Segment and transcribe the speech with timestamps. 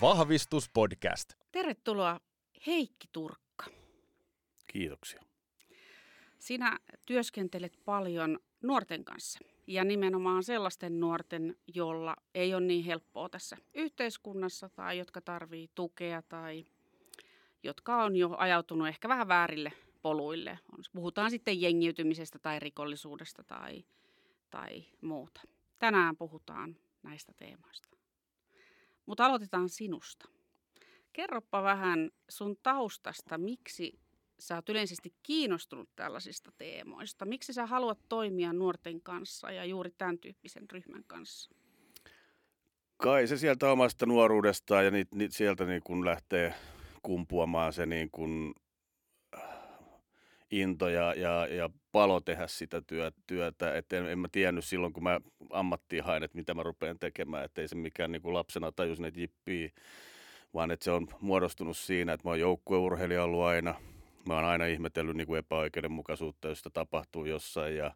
[0.00, 1.34] Vahvistuspodcast.
[1.52, 2.20] Tervetuloa
[2.66, 3.66] Heikki Turkka.
[4.66, 5.22] Kiitoksia.
[6.38, 13.56] Sinä työskentelet paljon nuorten kanssa ja nimenomaan sellaisten nuorten, jolla ei ole niin helppoa tässä
[13.74, 16.66] yhteiskunnassa tai jotka tarvii tukea tai
[17.62, 19.72] jotka on jo ajautunut ehkä vähän väärille
[20.02, 20.58] poluille.
[20.92, 23.84] Puhutaan sitten jengiytymisestä tai rikollisuudesta tai,
[24.50, 25.40] tai muuta.
[25.78, 27.95] Tänään puhutaan näistä teemoista.
[29.06, 30.28] Mutta aloitetaan sinusta.
[31.12, 33.98] Kerropa vähän sun taustasta, miksi
[34.38, 37.24] sä oot yleisesti kiinnostunut tällaisista teemoista.
[37.24, 41.50] Miksi sä haluat toimia nuorten kanssa ja juuri tämän tyyppisen ryhmän kanssa?
[42.96, 46.54] Kai se sieltä omasta nuoruudestaan ja ni, ni, sieltä niin kun lähtee
[47.02, 48.54] kumpuamaan se niin kun
[50.50, 53.74] into ja, ja, ja palo tehdä sitä työ, työtä.
[53.76, 57.44] Et en, en mä tiennyt silloin, kun mä ammattiin hain, että mitä mä rupean tekemään.
[57.44, 59.72] Että ei se mikään niin kuin lapsena tajusin, että jippii,
[60.54, 63.74] vaan että se on muodostunut siinä, että mä oon joukkueurheilija ollut aina.
[64.28, 67.76] Mä oon aina ihmetellyt niin kuin epäoikeudenmukaisuutta, jos sitä tapahtuu jossain.
[67.76, 67.94] Ja,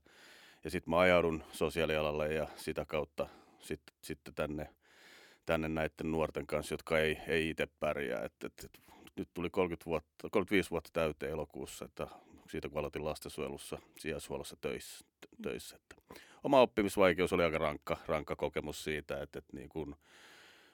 [0.65, 4.69] ja sitten mä ajaudun sosiaalialalle ja sitä kautta sitten sit tänne,
[5.47, 8.25] tänne näiden nuorten kanssa, jotka ei, ei itse pärjää.
[8.25, 8.81] Et, et, et,
[9.17, 12.07] nyt tuli 30 vuotta, 35 vuotta täyteen elokuussa, että
[12.51, 15.05] siitä kun aloitin lastensuojelussa, sijaishuollossa töissä.
[15.43, 15.97] töissä että
[16.45, 19.97] oma oppimisvaikeus oli aika rankka, rankka kokemus siitä, että, että niin kuin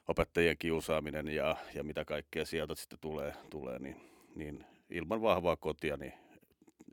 [0.09, 3.97] opettajien kiusaaminen ja, ja mitä kaikkea sieltä sitten tulee, tulee niin,
[4.35, 6.13] niin ilman vahvaa kotia, niin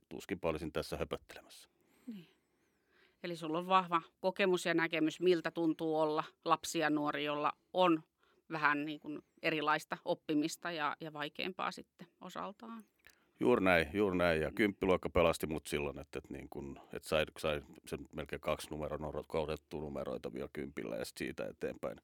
[0.10, 1.70] tuskin olisin tässä höpöttelemässä.
[2.08, 2.28] Niin.
[3.24, 8.04] Eli sulla on vahva kokemus ja näkemys, miltä tuntuu olla lapsi ja nuori, jolla on
[8.52, 12.86] vähän niin kuin erilaista oppimista ja, ja vaikeampaa sitten osaltaan.
[13.44, 14.42] Juuri näin, juuri näin.
[14.42, 18.68] Ja kymppiluokka pelasti mut silloin, että, että, niin kun, että sai, sai sen melkein kaksi
[18.72, 21.98] numeron kohdettua numeroita vielä kympillä ja siitä eteenpäin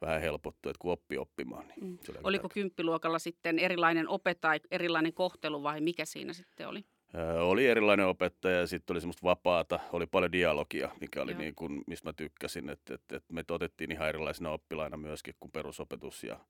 [0.00, 1.68] vähän helpottui, että kun oppi oppimaan.
[1.68, 1.98] Niin mm.
[2.08, 2.54] oli Oliko tärkeä.
[2.54, 6.84] kymppiluokalla sitten erilainen opettaja, erilainen kohtelu vai mikä siinä sitten oli?
[7.14, 11.54] Öö, oli erilainen opettaja ja sitten oli semmoista vapaata, oli paljon dialogia, mikä oli niin
[11.54, 16.24] kuin, mistä mä tykkäsin, että, että, että me otettiin ihan erilaisina oppilaina myöskin kuin perusopetus
[16.24, 16.40] ja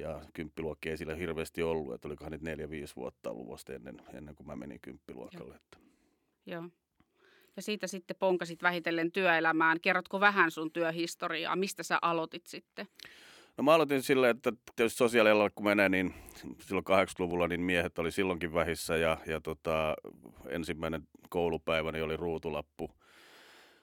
[0.00, 4.34] ja kymppiluokki ei sillä hirveästi ollut, että olikohan nyt neljä-viisi vuotta ollut vasta ennen, ennen
[4.34, 5.54] kuin mä menin kymppiluokalle.
[5.54, 5.56] Joo.
[5.56, 5.78] Että.
[6.46, 6.64] Joo.
[7.56, 9.80] Ja siitä sitten ponkasit vähitellen työelämään.
[9.80, 11.56] Kerrotko vähän sun työhistoriaa?
[11.56, 12.86] Mistä sä aloitit sitten?
[13.56, 16.14] No mä aloitin silleen, että tietysti sosiaalialalla kun menee, niin
[16.60, 19.94] silloin 80-luvulla niin miehet oli silloinkin vähissä ja, ja tota,
[20.48, 22.90] ensimmäinen koulupäiväni oli ruutulappu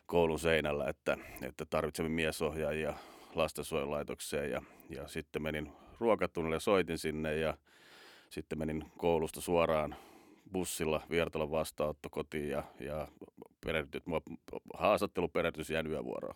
[0.06, 2.94] koulun seinällä, että, että tarvitsemme miesohjaajia
[3.36, 5.72] lastensuojelulaitokseen ja, ja sitten menin
[6.04, 7.58] ruokatunnille soitin sinne ja
[8.30, 9.96] sitten menin koulusta suoraan
[10.52, 13.08] bussilla Viertalon vastaanotto kotiin ja, ja
[13.66, 14.22] perehdyt, mua
[14.74, 16.36] haastattelu, perehdytys ja yövuoroon.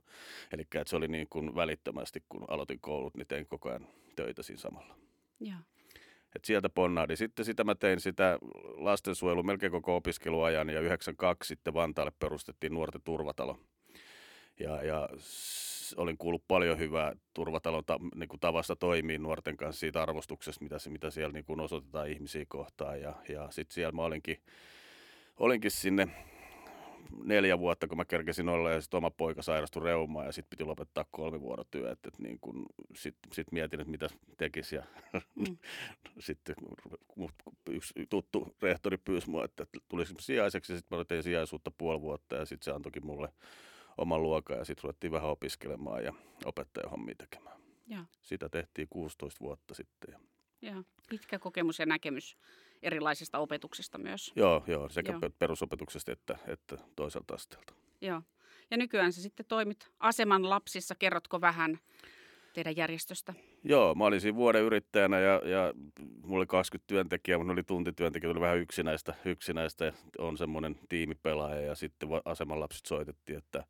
[0.51, 4.59] Eli se oli niin kuin välittömästi, kun aloitin koulut, niin tein koko ajan töitä siinä
[4.59, 4.95] samalla.
[5.39, 5.55] Ja.
[6.35, 7.15] Et sieltä ponnaadi.
[7.15, 8.39] Sitten sitä mä tein sitä
[8.75, 13.59] lastensuojelu melkein koko opiskeluajan ja 92 sitten Vantaalle perustettiin nuorten turvatalo.
[14.59, 15.09] Ja, ja
[15.97, 20.77] olin kuullut paljon hyvää turvatalon ta, niin kuin tavasta toimii nuorten kanssa siitä arvostuksesta, mitä,
[20.89, 23.01] mitä siellä niin kuin osoitetaan ihmisiä kohtaan.
[23.01, 24.37] Ja, ja sitten siellä mä olinkin,
[25.37, 26.07] olinkin sinne
[27.23, 30.63] neljä vuotta, kun mä kerkesin olla ja sitten oma poika sairastui reumaan ja sitten piti
[30.63, 31.91] lopettaa kolmivuorotyö.
[31.91, 32.65] Että, että niin kun,
[32.95, 34.83] sitten sit mietin, että mitä tekisi ja
[35.35, 35.57] mm.
[36.19, 36.55] sitten
[37.69, 42.35] yksi tuttu rehtori pyysi mua, että tulisi sijaiseksi ja sitten mä tein sijaisuutta puoli vuotta
[42.35, 43.29] ja sitten se antoikin mulle
[43.97, 46.13] oman luokan ja sitten ruvettiin vähän opiskelemaan ja
[46.45, 47.57] opettajahommia tekemään.
[47.87, 48.05] Ja.
[48.21, 50.15] Sitä tehtiin 16 vuotta sitten.
[50.61, 52.37] Ja pitkä kokemus ja näkemys
[52.81, 54.33] erilaisesta opetuksesta myös.
[54.35, 55.21] Joo, joo sekä joo.
[55.39, 57.73] perusopetuksesta että, että toiselta asteelta.
[58.01, 58.21] Joo.
[58.71, 60.95] Ja nykyään sä sitten toimit Aseman lapsissa.
[60.95, 61.79] Kerrotko vähän
[62.57, 63.33] teidän järjestöstä?
[63.63, 65.73] Joo, mä olin siinä vuoden yrittäjänä ja, ja
[66.23, 71.75] mulla oli 20 työntekijää, mutta oli tuntityöntekijä, tuli vähän yksinäistä, yksinäistä on semmoinen tiimipelaaja ja
[71.75, 73.63] sitten Aseman lapsit soitettiin, että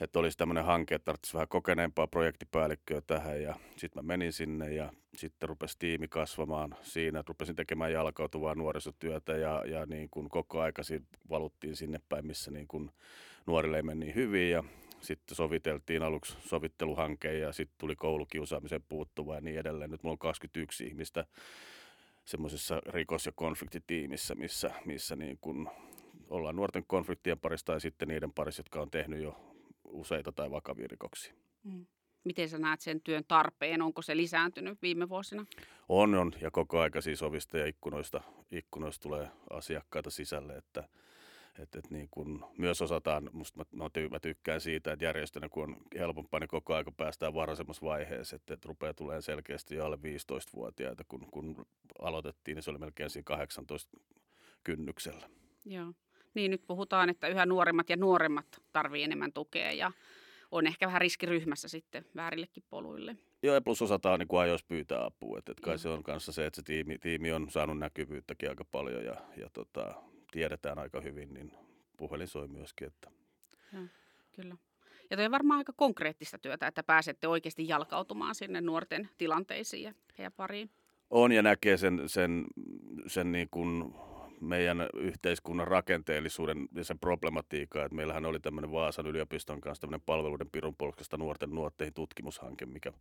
[0.00, 4.74] että olisi tämmöinen hanke, että tarvitsisi vähän kokeneempaa projektipäällikköä tähän ja sitten mä menin sinne
[4.74, 10.28] ja sitten rupesi tiimi kasvamaan siinä, että rupesin tekemään jalkautuvaa nuorisotyötä ja, ja niin kuin
[10.28, 12.90] koko aikaisin valuttiin sinne päin, missä niin kuin
[13.46, 14.64] nuorille ei meni niin hyvin ja
[15.00, 19.90] sitten soviteltiin aluksi sovitteluhanke ja sitten tuli koulukiusaamisen puuttuva ja niin edelleen.
[19.90, 21.24] Nyt mulla on 21 ihmistä
[22.24, 25.70] semmoisessa rikos- ja konfliktitiimissä, missä, missä niin kun
[26.28, 29.40] ollaan nuorten konfliktien parista ja sitten niiden parissa, jotka on tehnyt jo
[29.84, 31.34] useita tai vakavia rikoksia.
[31.64, 31.86] Mm.
[32.24, 33.82] Miten sä näet sen työn tarpeen?
[33.82, 35.46] Onko se lisääntynyt viime vuosina?
[35.88, 36.32] On, on.
[36.40, 40.88] Ja koko aika siis ovista ja ikkunoista, ikkunoista tulee asiakkaita sisälle, että,
[41.58, 45.48] Et, et niin kun myös osataan, musta mä, mä, ty, mä tykkään siitä, että järjestönä
[45.48, 49.84] kun on helpompaa, niin koko ajan päästään varhaisemmassa vaiheessa, että, että rupeaa tulemaan selkeästi jo
[49.84, 51.66] alle 15-vuotiaita, kun, kun
[51.98, 53.98] aloitettiin, niin se oli melkein siinä 18
[54.64, 55.30] kynnyksellä.
[55.64, 55.92] Joo.
[56.34, 59.92] Niin nyt puhutaan, että yhä nuoremmat ja nuoremmat tarvii enemmän tukea ja
[60.50, 63.16] on ehkä vähän riskiryhmässä sitten väärillekin poluille.
[63.42, 65.38] Joo, ja plus osataan niin ajoissa pyytää apua.
[65.38, 65.78] Et, et kai Joo.
[65.78, 69.50] se on kanssa se, että se tiimi, tiimi on saanut näkyvyyttäkin aika paljon ja, ja
[69.52, 69.94] tota,
[70.30, 71.52] tiedetään aika hyvin, niin
[71.96, 72.86] puhelin soi myöskin.
[72.86, 73.10] Että.
[73.72, 73.84] Joo,
[74.32, 74.56] kyllä.
[75.10, 79.94] Ja toi on varmaan aika konkreettista työtä, että pääsette oikeasti jalkautumaan sinne nuorten tilanteisiin ja
[80.18, 80.70] heidän pariin.
[81.10, 82.44] On ja näkee sen, sen,
[83.06, 83.94] sen niin kuin
[84.40, 90.50] meidän yhteiskunnan rakenteellisuuden ja sen problematiikkaa, että meillähän oli tämmöinen Vaasan yliopiston kanssa tämmöinen palveluiden
[90.50, 90.76] pirun
[91.18, 92.92] nuorten nuotteihin tutkimushanke, mikä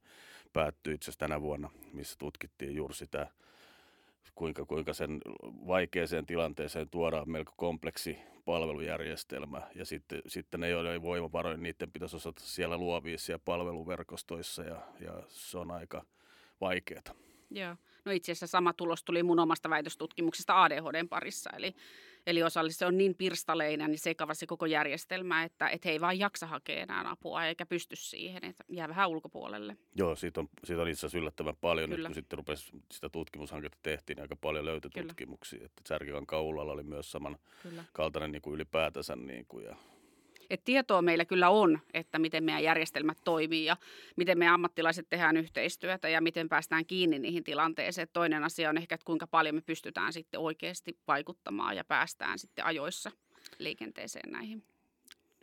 [0.53, 3.27] päättyi itse asiassa tänä vuonna, missä tutkittiin juuri sitä,
[4.35, 11.01] kuinka, kuinka sen vaikeaseen tilanteeseen tuodaan melko kompleksi palvelujärjestelmä ja sitten, sitten ne, joilla ei
[11.01, 16.05] voimavaroja, niiden pitäisi osata siellä luovia siellä palveluverkostoissa ja, ja se on aika
[16.61, 17.01] vaikeaa.
[17.51, 17.75] Joo.
[18.05, 21.75] No itse asiassa sama tulos tuli mun omasta väitöstutkimuksesta ADHDn parissa, eli,
[22.27, 26.19] eli osallisesti on niin pirstaleinen ja sekava se koko järjestelmä, että, että he ei vaan
[26.19, 29.77] jaksa hakea enää apua eikä pysty siihen, että jää vähän ulkopuolelle.
[29.95, 31.97] Joo, siitä on, siitä on itse asiassa yllättävän paljon, Kyllä.
[31.97, 36.71] nyt kun sitten rupesi sitä tutkimushanketta tehtiin, niin aika paljon löytyi tutkimuksia, että Särkikan kaulalla
[36.71, 37.83] oli myös saman Kyllä.
[37.93, 39.75] kaltainen niin kuin ylipäätänsä niin kuin, ja
[40.49, 43.77] et tietoa meillä kyllä on, että miten meidän järjestelmät toimii ja
[44.15, 48.07] miten me ammattilaiset tehdään yhteistyötä ja miten päästään kiinni niihin tilanteisiin.
[48.13, 52.65] Toinen asia on ehkä, että kuinka paljon me pystytään sitten oikeasti vaikuttamaan ja päästään sitten
[52.65, 53.11] ajoissa
[53.59, 54.63] liikenteeseen näihin.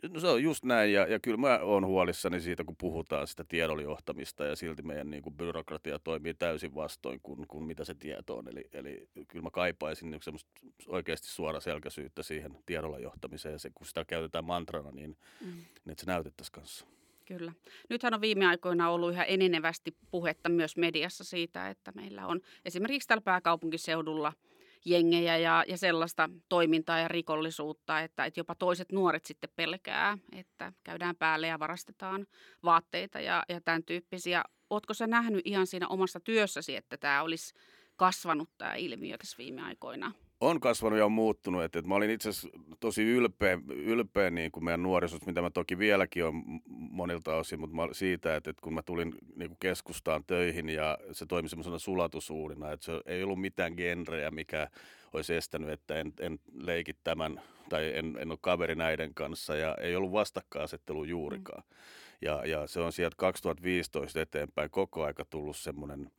[0.09, 3.43] No se on just näin, ja, ja kyllä mä oon huolissani siitä, kun puhutaan sitä
[3.43, 8.37] tiedonjohtamista, ja silti meidän niin kuin, byrokratia toimii täysin vastoin kuin, kuin mitä se tieto
[8.37, 8.47] on.
[8.47, 10.51] Eli, eli kyllä mä kaipaisin niin semmoista
[10.87, 15.51] oikeasti suora selkäisyyttä siihen tiedolla johtamiseen, ja se, kun sitä käytetään mantrana, niin, mm.
[15.51, 16.85] niin että se näytettäisiin kanssa.
[17.25, 17.51] Kyllä.
[17.89, 23.07] Nythän on viime aikoina ollut yhä enenevästi puhetta myös mediassa siitä, että meillä on esimerkiksi
[23.07, 24.33] täällä pääkaupunkiseudulla–
[24.85, 30.73] jengejä ja, ja sellaista toimintaa ja rikollisuutta, että, että jopa toiset nuoret sitten pelkää, että
[30.83, 32.27] käydään päälle ja varastetaan
[32.63, 34.43] vaatteita ja, ja tämän tyyppisiä.
[34.69, 37.53] Oletko sä nähnyt ihan siinä omassa työssäsi, että tämä olisi
[37.95, 40.11] kasvanut tämä ilmiö tässä viime aikoina?
[40.39, 41.63] On kasvanut ja on muuttunut.
[41.63, 42.49] Et, et mä olin itse asiassa
[42.79, 47.75] tosi ylpeä, ylpeä niin kuin meidän nuorisosta, mitä mä toki vieläkin on monilta osin, mutta
[47.75, 51.79] mä, siitä, että, että kun mä tulin niin kuin keskustaan töihin ja se toimi semmoisena
[51.79, 54.67] sulatusuudina, että se ei ollut mitään genrejä, mikä
[55.13, 59.75] olisi estänyt, että en, en leiki tämän tai en, en ole kaveri näiden kanssa ja
[59.81, 61.63] ei ollut vastakkainasettelu juurikaan.
[61.69, 61.75] Mm.
[62.21, 66.11] Ja, ja se on sieltä 2015 eteenpäin koko aika tullut semmoinen–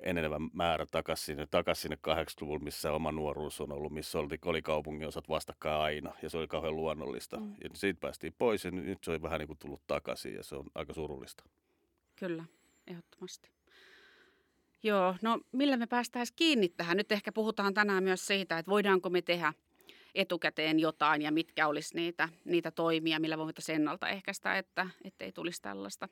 [0.00, 4.62] enenevä määrä takaisin sinne, takaisin sinne 80-luvulle, missä oma nuoruus on ollut, missä oli, oli
[4.62, 7.40] kaupungin osat vastakkain aina, ja se oli kauhean luonnollista.
[7.40, 7.54] Mm.
[7.64, 10.56] Ja siitä päästiin pois, ja nyt se on vähän niin kuin tullut takaisin, ja se
[10.56, 11.44] on aika surullista.
[12.16, 12.44] Kyllä,
[12.86, 13.50] ehdottomasti.
[14.82, 16.96] Joo, no millä me päästäisiin kiinni tähän?
[16.96, 19.52] Nyt ehkä puhutaan tänään myös siitä, että voidaanko me tehdä
[20.14, 24.90] etukäteen jotain ja mitkä olisi niitä, niitä toimia, millä voitaisiin ennaltaehkäistä, että
[25.20, 26.08] ei tulisi tällaista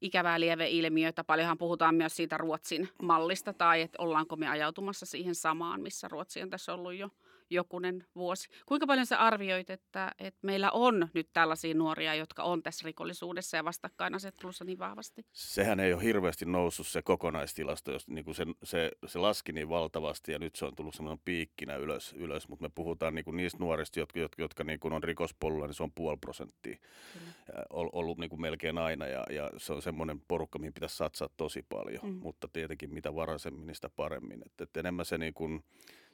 [0.00, 1.24] ikävää lieveilmiötä.
[1.24, 6.42] Paljonhan puhutaan myös siitä Ruotsin mallista tai että ollaanko me ajautumassa siihen samaan, missä Ruotsi
[6.42, 7.10] on tässä ollut jo
[7.50, 8.48] jokunen vuosi.
[8.66, 13.56] Kuinka paljon sä arvioit, että, että meillä on nyt tällaisia nuoria, jotka on tässä rikollisuudessa
[13.56, 15.26] ja vastakkainasettelussa niin vahvasti?
[15.32, 19.68] Sehän ei ole hirveästi noussut se kokonaistilasto, jos niin kuin se, se, se laski niin
[19.68, 22.48] valtavasti ja nyt se on tullut semmoinen piikkinä ylös, ylös.
[22.48, 25.74] mutta me puhutaan niin kuin niistä nuorista, jotka, jotka, jotka niin kuin on rikospolulla, niin
[25.74, 26.76] se on puoli prosenttia
[27.12, 27.32] Kyllä.
[27.70, 31.62] ollut niin kuin melkein aina ja, ja se on semmoinen porukka, mihin pitäisi satsaa tosi
[31.68, 32.20] paljon, mm.
[32.22, 34.42] mutta tietenkin mitä varaisemmin, niin sitä paremmin.
[34.46, 35.64] Et, et enemmän se niin kuin,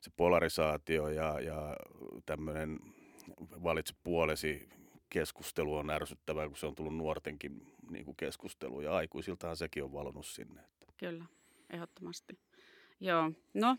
[0.00, 1.76] se polarisaatio ja, ja
[2.26, 2.78] tämmöinen
[3.62, 4.68] valitse puolesi
[5.10, 9.92] keskustelu on ärsyttävää, kun se on tullut nuortenkin niin kuin keskustelu ja aikuisiltahan sekin on
[9.92, 10.60] valonnut sinne.
[10.96, 11.24] Kyllä,
[11.70, 12.38] ehdottomasti.
[13.00, 13.76] Joo, no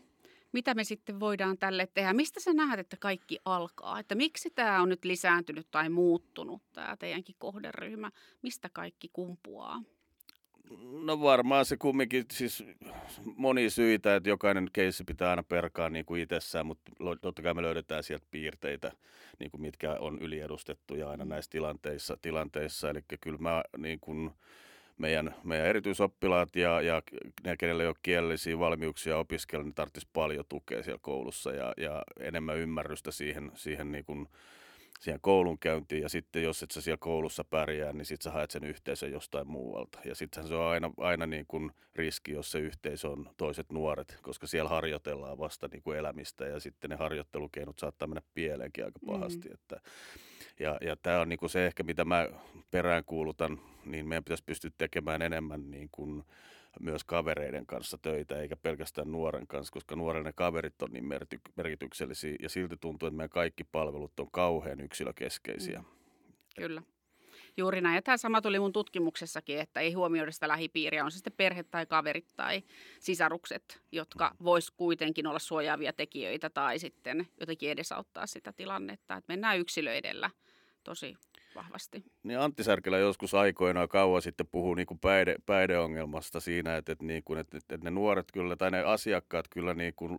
[0.52, 2.12] mitä me sitten voidaan tälle tehdä?
[2.12, 3.98] Mistä sä näet, että kaikki alkaa?
[3.98, 8.10] Että miksi tämä on nyt lisääntynyt tai muuttunut, tämä teidänkin kohderyhmä?
[8.42, 9.82] Mistä kaikki kumpuaa?
[11.02, 12.64] No varmaan se kumminkin, siis
[13.36, 17.62] moni syitä, että jokainen keissi pitää aina perkaa niin kuin itsessään, mutta totta kai me
[17.62, 18.92] löydetään sieltä piirteitä,
[19.38, 22.16] niin kuin mitkä on yliedustettuja aina näissä tilanteissa.
[22.22, 22.90] tilanteissa.
[22.90, 24.30] Eli kyllä mä niin kuin
[24.98, 27.02] meidän, meidän erityisoppilaat ja, ja
[27.44, 32.02] ne, kenelle ei ole kielellisiä valmiuksia opiskella, niin tarvitsisi paljon tukea siellä koulussa ja, ja
[32.20, 34.28] enemmän ymmärrystä siihen, siihen niin kuin
[34.98, 38.64] siihen koulunkäyntiin ja sitten jos et sä siellä koulussa pärjää, niin sitten sä haet sen
[38.64, 39.98] yhteisön jostain muualta.
[40.04, 44.18] Ja sittenhän se on aina, aina niin kuin riski, jos se yhteisö on toiset nuoret,
[44.22, 48.98] koska siellä harjoitellaan vasta niin kuin elämistä ja sitten ne harjoittelukeinot saattaa mennä pieleenkin aika
[49.06, 49.48] pahasti.
[49.48, 49.54] Mm.
[49.54, 49.80] Että,
[50.60, 52.28] ja, ja tämä on niin kuin se ehkä, mitä mä
[52.70, 56.24] peräänkuulutan, niin meidän pitäisi pystyä tekemään enemmän niin kuin
[56.80, 61.04] myös kavereiden kanssa töitä, eikä pelkästään nuoren kanssa, koska nuoren ne kaverit on niin
[61.56, 65.78] merkityksellisiä ja silti tuntuu, että meidän kaikki palvelut on kauhean yksilökeskeisiä.
[65.78, 65.84] Mm.
[66.56, 66.82] Kyllä.
[67.56, 67.94] Juuri näin.
[67.94, 71.62] Ja tämä sama tuli mun tutkimuksessakin, että ei huomioida sitä lähipiiriä, on se sitten perhe
[71.62, 72.62] tai kaverit tai
[73.00, 74.44] sisarukset, jotka mm.
[74.44, 80.30] vois kuitenkin olla suojaavia tekijöitä tai sitten jotenkin edesauttaa sitä tilannetta, että mennään yksilöidellä
[80.84, 81.16] tosi
[81.58, 82.04] vahvasti.
[82.22, 87.04] Niin Antti Särkelä joskus aikoinaan kauan sitten puhuu niin kuin päide, päideongelmasta siinä, että, että,
[87.04, 90.18] niin kuin, että, että ne nuoret kyllä tai ne asiakkaat kyllä niin kuin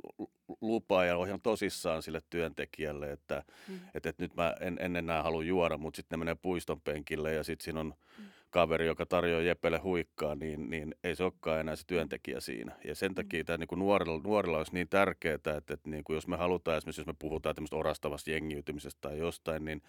[0.61, 3.79] lupaa ja ohjaan tosissaan sille työntekijälle, että, mm.
[3.93, 7.33] että, että nyt mä en, en enää halua juoda, mutta sitten ne menee puiston penkille
[7.33, 11.59] ja sitten siinä on mm kaveri, joka tarjoaa Jepelle huikkaa, niin, niin ei se olekaan
[11.59, 12.75] enää se työntekijä siinä.
[12.83, 16.15] Ja sen takia tämä niin kuin nuorilla, nuorilla olisi niin tärkeää, että, että niin kuin
[16.15, 19.81] jos me halutaan, esimerkiksi jos me puhutaan tämmöistä orastavasta jengiytymisestä tai jostain, niin,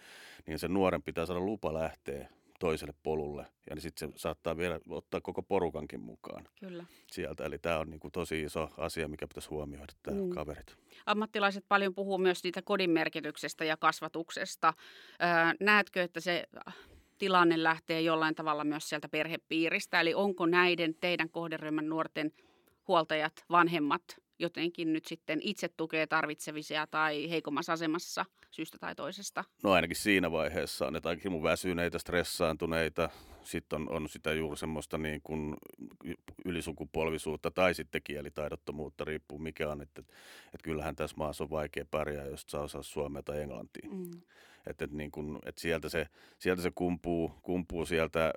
[0.47, 2.29] niin se nuoren pitää saada lupa lähteä
[2.61, 3.45] toiselle polulle.
[3.69, 6.85] Ja niin sitten se saattaa vielä ottaa koko porukankin mukaan Kyllä.
[7.11, 7.45] sieltä.
[7.45, 10.29] Eli tämä on niin kuin tosi iso asia, mikä pitäisi huomioida, tämä mm.
[10.29, 10.75] kaverit.
[11.05, 14.73] Ammattilaiset paljon puhuu myös siitä kodin merkityksestä ja kasvatuksesta.
[15.21, 15.27] Öö,
[15.59, 16.43] näetkö, että se
[17.21, 20.01] tilanne lähtee jollain tavalla myös sieltä perhepiiristä.
[20.01, 22.31] Eli onko näiden teidän kohderyhmän nuorten
[22.87, 24.01] huoltajat, vanhemmat
[24.39, 29.43] jotenkin nyt sitten itse tukea tarvitsevisia tai heikommassa asemassa syystä tai toisesta?
[29.63, 33.09] No ainakin siinä vaiheessa on, että ainakin mun väsyneitä, stressaantuneita,
[33.43, 35.55] sitten on, on sitä juuri semmoista niin kuin
[36.45, 40.01] ylisukupolvisuutta tai sitten kielitaidottomuutta, riippuu mikä on, että,
[40.45, 43.89] että kyllähän tässä maassa on vaikea pärjää, jos saa osaa suomea tai englantia.
[43.91, 44.11] Mm.
[44.67, 46.07] Että, että, niin kuin, että sieltä, se,
[46.39, 48.33] sieltä se kumpuu, kumpuu sieltä,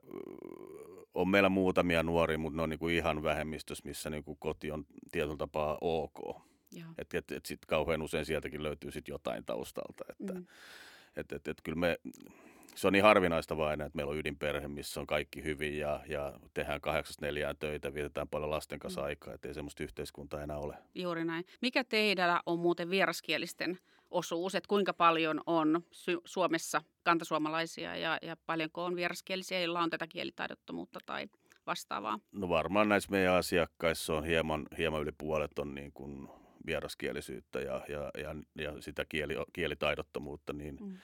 [1.14, 4.70] on meillä muutamia nuoria, mutta ne on niin kuin ihan vähemmistössä, missä niin kuin koti
[4.70, 6.36] on tietyllä tapaa ok.
[6.98, 10.04] Että et, et sitten kauhean usein sieltäkin löytyy sit jotain taustalta.
[10.10, 10.46] Että, mm.
[11.16, 11.98] et, et, et, kyllä me,
[12.74, 16.32] se on niin harvinaista vain, että meillä on ydinperhe, missä on kaikki hyvin ja, ja
[16.54, 19.06] tehdään kahdeksasta neljään töitä, vietetään paljon lasten kanssa mm.
[19.06, 20.76] aikaa, että ei semmoista yhteiskuntaa enää ole.
[20.94, 21.44] Juuri näin.
[21.62, 23.78] Mikä teidällä on muuten vieraskielisten
[24.10, 25.82] osuus, että kuinka paljon on
[26.24, 31.26] Suomessa kantasuomalaisia ja, ja paljonko on vieraskielisiä, joilla on tätä kielitaidottomuutta tai
[31.66, 32.18] vastaavaa?
[32.32, 36.28] No varmaan näissä meidän asiakkaissa on hieman, hieman yli puolet on niin kuin
[36.66, 40.96] vieraskielisyyttä ja, ja, ja, ja sitä kieli, kielitaidottomuutta, niin mm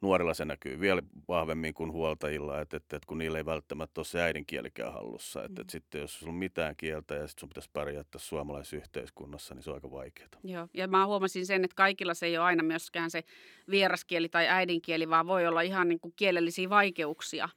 [0.00, 4.06] nuorilla se näkyy vielä vahvemmin kuin huoltajilla, että, että, että kun niillä ei välttämättä ole
[4.06, 5.44] se äidinkielikään hallussa.
[5.44, 5.60] Että, mm.
[5.60, 9.62] että sitten jos sulla on mitään kieltä ja sitten sun pitäisi pärjätä suomalaisessa yhteiskunnassa, niin
[9.62, 10.28] se on aika vaikeaa.
[10.44, 13.24] Joo, ja mä huomasin sen, että kaikilla se ei ole aina myöskään se
[13.70, 17.48] vieraskieli tai äidinkieli, vaan voi olla ihan niin kuin kielellisiä vaikeuksia,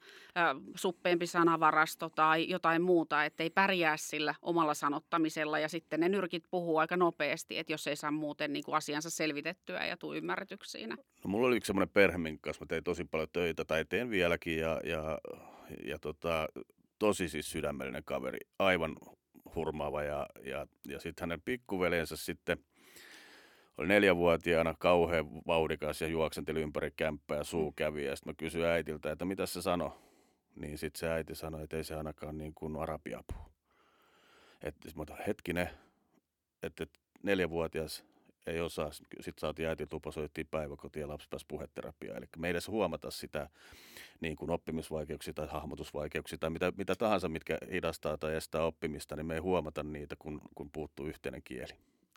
[0.76, 6.44] suppeempi sanavarasto tai jotain muuta, että ei pärjää sillä omalla sanottamisella ja sitten ne nyrkit
[6.50, 10.70] puhuu aika nopeasti, että jos ei saa muuten niin kuin asiansa selvitettyä ja tule ymmärretyksi
[10.70, 10.96] siinä.
[11.24, 14.10] No, mulla oli yksi semmoinen perhe, minkä kanssa mä tein tosi paljon töitä tai teen
[14.10, 15.18] vieläkin ja, ja,
[15.84, 16.48] ja tota,
[16.98, 18.96] tosi siis sydämellinen kaveri, aivan
[19.54, 22.58] hurmaava ja, ja, ja sitten hänen pikkuveljensä sitten
[23.78, 28.04] oli neljävuotiaana kauhean vauhdikas ja juoksenteli ympäri kämppää ja suu kävi.
[28.04, 29.90] Ja sitten mä kysyin äitiltä, että mitä se sanoi.
[30.56, 33.34] Niin sitten se äiti sanoi, että ei se ainakaan niin kuin arabiapu.
[34.62, 35.70] Että hetkinen,
[36.62, 36.86] että
[37.22, 38.04] neljävuotias
[38.46, 38.92] ei osaa.
[38.92, 42.18] Sitten saatiin äiti tupa, soittiin päiväkotiin ja lapsi pääsi puheterapiaan.
[42.18, 43.48] Eli me ei edes huomata sitä
[44.20, 49.26] niin kuin oppimisvaikeuksia tai hahmotusvaikeuksia tai mitä, mitä tahansa, mitkä hidastaa tai estää oppimista, niin
[49.26, 51.72] me ei huomata niitä, kun, kun puuttuu yhteinen kieli.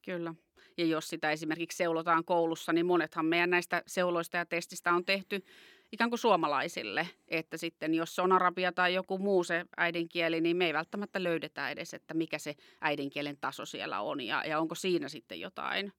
[0.06, 0.34] Kyllä.
[0.78, 5.46] Ja jos sitä esimerkiksi seulotaan koulussa, niin monethan meidän näistä seuloista ja testistä on tehty
[5.92, 10.58] ikään kuin suomalaisille, että sitten jos se on arabia tai joku muu se äidinkieli, niin
[10.58, 14.76] me ei välttämättä löydetä edes, että mikä se äidinkielen taso siellä on ja, ja onko
[14.76, 15.94] siinä sitten jotain.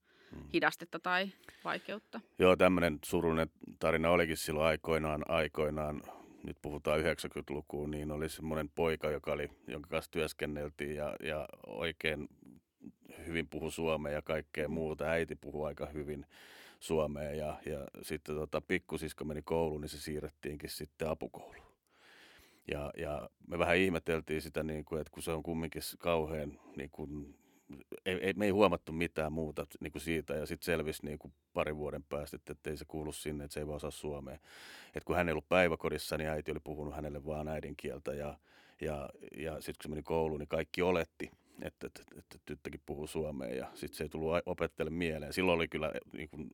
[0.54, 1.33] Hidastetta tai
[1.64, 2.21] vaikeutta.
[2.38, 6.02] Joo, tämmöinen surullinen tarina olikin silloin aikoinaan, aikoinaan
[6.42, 12.28] nyt puhutaan 90-lukuun, niin oli semmoinen poika, joka oli, jonka kanssa työskenneltiin ja, ja oikein
[13.26, 15.04] hyvin puhu suomea ja kaikkea muuta.
[15.04, 16.26] Äiti puhuu aika hyvin
[16.80, 21.66] suomea ja, ja sitten tota, pikkusisko meni kouluun, niin se siirrettiinkin sitten apukouluun.
[22.71, 26.90] Ja, ja me vähän ihmeteltiin sitä, niin kuin, että kun se on kumminkin kauhean niin
[26.90, 27.35] kuin,
[28.06, 31.35] ei, ei, me ei huomattu mitään muuta niin kuin siitä ja sitten selvisi niin kuin
[31.52, 34.38] parin vuoden päästä, että, ei se kuulu sinne, että se ei vaan osaa suomea.
[34.94, 38.38] Et kun hän ei ollut päiväkodissa, niin äiti oli puhunut hänelle vaan äidinkieltä ja,
[38.80, 41.30] ja, ja sitten kun se meni kouluun, niin kaikki oletti,
[41.62, 45.32] että, että, että tyttökin puhuu suomea ja sitten se ei tullut opettajalle mieleen.
[45.32, 46.50] Silloin oli kyllä niin kuin,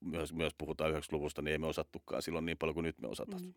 [0.00, 3.42] myös, myös puhutaan 90-luvusta, niin ei me osattukaan silloin niin paljon kuin nyt me osataan.
[3.42, 3.54] Mm.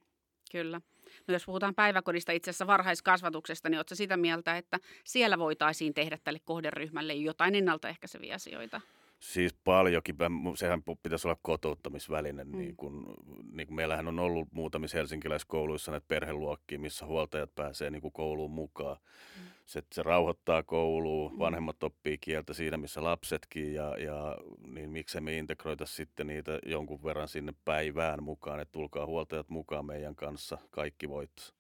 [0.52, 0.82] Kyllä.
[1.28, 6.18] No jos puhutaan päiväkodista, itse asiassa varhaiskasvatuksesta, niin oletko sitä mieltä, että siellä voitaisiin tehdä
[6.24, 8.82] tälle kohderyhmälle jotain ennaltaehkäiseviä asioita?
[9.20, 10.16] Siis paljonkin.
[10.56, 12.44] Sehän pitäisi olla kotouttamisväline.
[12.44, 12.58] Mm.
[12.58, 13.14] Niin kun,
[13.52, 18.98] niin kun meillähän on ollut muutamissa helsinkiläiskouluissa näitä perheluokkia, missä huoltajat pääsee niin kouluun mukaan.
[19.40, 19.48] Mm.
[19.66, 21.40] Se, se rauhoittaa kouluun, mm.
[21.40, 23.74] vanhemmat oppii kieltä siinä, missä lapsetkin.
[23.74, 29.06] Ja, ja niin miksei me integroita sitten niitä jonkun verran sinne päivään mukaan, että tulkaa
[29.06, 30.58] huoltajat mukaan meidän kanssa.
[30.70, 31.54] Kaikki voittaisi.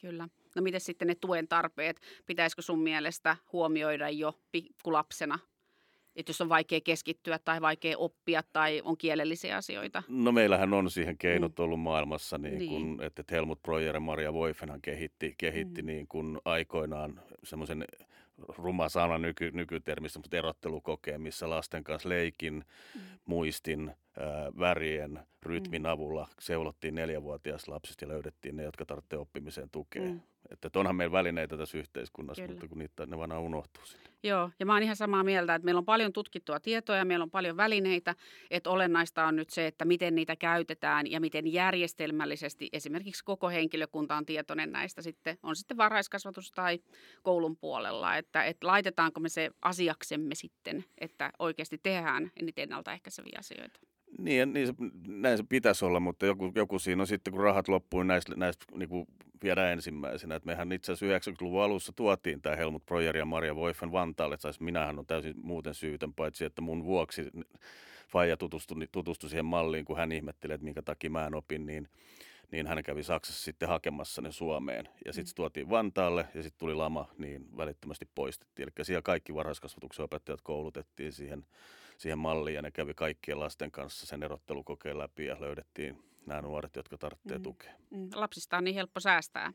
[0.00, 0.28] Kyllä.
[0.56, 2.00] No miten sitten ne tuen tarpeet?
[2.26, 5.38] Pitäisikö sun mielestä huomioida jo pikkulapsena
[6.18, 10.02] että jos on vaikea keskittyä tai vaikea oppia tai on kielellisiä asioita?
[10.08, 11.64] No meillähän on siihen keinot mm.
[11.64, 12.70] ollut maailmassa, niin niin.
[12.70, 15.86] Kun, että Helmut Breuer ja Maria Voifenhan kehitti, kehitti mm.
[15.86, 17.84] niin kuin aikoinaan semmoisen
[18.48, 22.54] ruma sana nyky, nykytermistä, mutta erottelukokeen, missä lasten kanssa leikin,
[22.94, 23.00] mm.
[23.26, 25.88] muistin, ää, värien, rytmin mm.
[25.88, 30.02] avulla seulottiin neljävuotias lapsista ja löydettiin ne, jotka tarvitsevat oppimiseen tukea.
[30.02, 30.20] Mm.
[30.50, 32.54] Että onhan meillä välineitä tässä yhteiskunnassa, Kyllä.
[32.54, 34.08] mutta kun niitä, ne vaan unohtuu sinne.
[34.22, 37.22] Joo, ja mä oon ihan samaa mieltä, että meillä on paljon tutkittua tietoa ja meillä
[37.22, 38.14] on paljon välineitä,
[38.50, 44.16] että olennaista on nyt se, että miten niitä käytetään ja miten järjestelmällisesti esimerkiksi koko henkilökunta
[44.16, 46.78] on tietoinen näistä sitten, on sitten varhaiskasvatus tai
[47.22, 53.80] koulun puolella, että, että laitetaanko me se asiaksemme sitten, että oikeasti tehdään niitä ennaltaehkäiseviä asioita.
[54.18, 54.74] Niin, niin se,
[55.06, 58.32] näin se pitäisi olla, mutta joku, joku siinä on sitten, kun rahat loppuu, niin näistä,
[58.36, 59.06] näistä niin kuin
[59.42, 60.34] viedä ensimmäisenä.
[60.34, 64.36] Et mehän itse asiassa 90-luvun alussa tuotiin tämä Helmut Breuer ja Maria Voifen Vantaalle.
[64.38, 67.22] Sais, minähän on täysin muuten syytön, paitsi että mun vuoksi
[68.08, 71.88] Faija tutustui, tutustui siihen malliin, kun hän ihmetteli, että minkä takia mä en opin, niin,
[72.50, 74.88] niin hän kävi Saksassa sitten hakemassa ne Suomeen.
[75.04, 75.36] Ja sitten mm.
[75.36, 78.68] tuotiin Vantaalle ja sitten tuli lama, niin välittömästi poistettiin.
[78.68, 81.46] Eli siellä kaikki varhaiskasvatuksen opettajat koulutettiin siihen,
[81.98, 86.76] siihen malliin ja ne kävi kaikkien lasten kanssa sen erottelukokeen läpi ja löydettiin nämä nuoret,
[86.76, 87.42] jotka tarvitsevat mm.
[87.42, 87.72] tukea.
[87.90, 88.08] Mm.
[88.14, 89.52] Lapsista on niin helppo säästää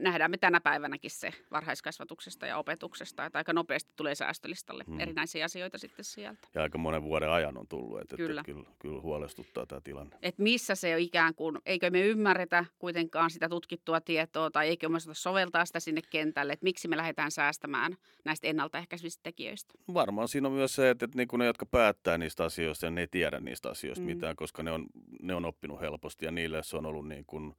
[0.00, 5.00] nähdään me tänä päivänäkin se varhaiskasvatuksesta ja opetuksesta, että aika nopeasti tulee säästölistalle hmm.
[5.00, 6.48] erinäisiä asioita sitten sieltä.
[6.54, 8.40] Ja aika monen vuoden ajan on tullut, että, kyllä.
[8.40, 10.16] Että kyllä, kyllä huolestuttaa tämä tilanne.
[10.22, 14.88] Et missä se on ikään kuin, eikö me ymmärretä kuitenkaan sitä tutkittua tietoa tai eikö
[14.88, 19.74] me soveltaa sitä sinne kentälle, että miksi me lähdetään säästämään näistä ennaltaehkäisevistä tekijöistä?
[19.94, 23.08] Varmaan siinä on myös se, että, että niin ne, jotka päättää niistä asioista, ne ei
[23.08, 24.14] tiedä niistä asioista hmm.
[24.14, 24.86] mitään, koska ne on,
[25.22, 27.54] ne on oppinut helposti ja niille se on ollut niin kuin–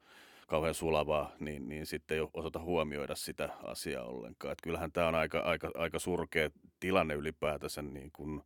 [0.53, 4.51] kauhean sulavaa, niin, niin sitten ei osata huomioida sitä asiaa ollenkaan.
[4.51, 8.41] Et kyllähän tämä on aika, aika, aika surkea tilanne ylipäätänsä, niin kuin,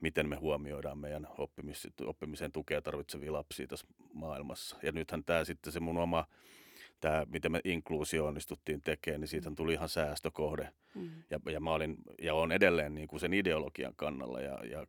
[0.00, 4.76] miten me huomioidaan meidän oppimis, oppimiseen tukea tarvitsevia lapsia tässä maailmassa.
[4.82, 6.24] Ja nythän tämä sitten se mun oma,
[7.00, 10.68] tämä, miten me inkluusio onnistuttiin tekemään, niin siitä tuli ihan säästökohde.
[10.94, 11.10] Mm.
[11.30, 14.86] Ja, ja mä olin, ja olen edelleen niin kuin sen ideologian kannalla ja, ja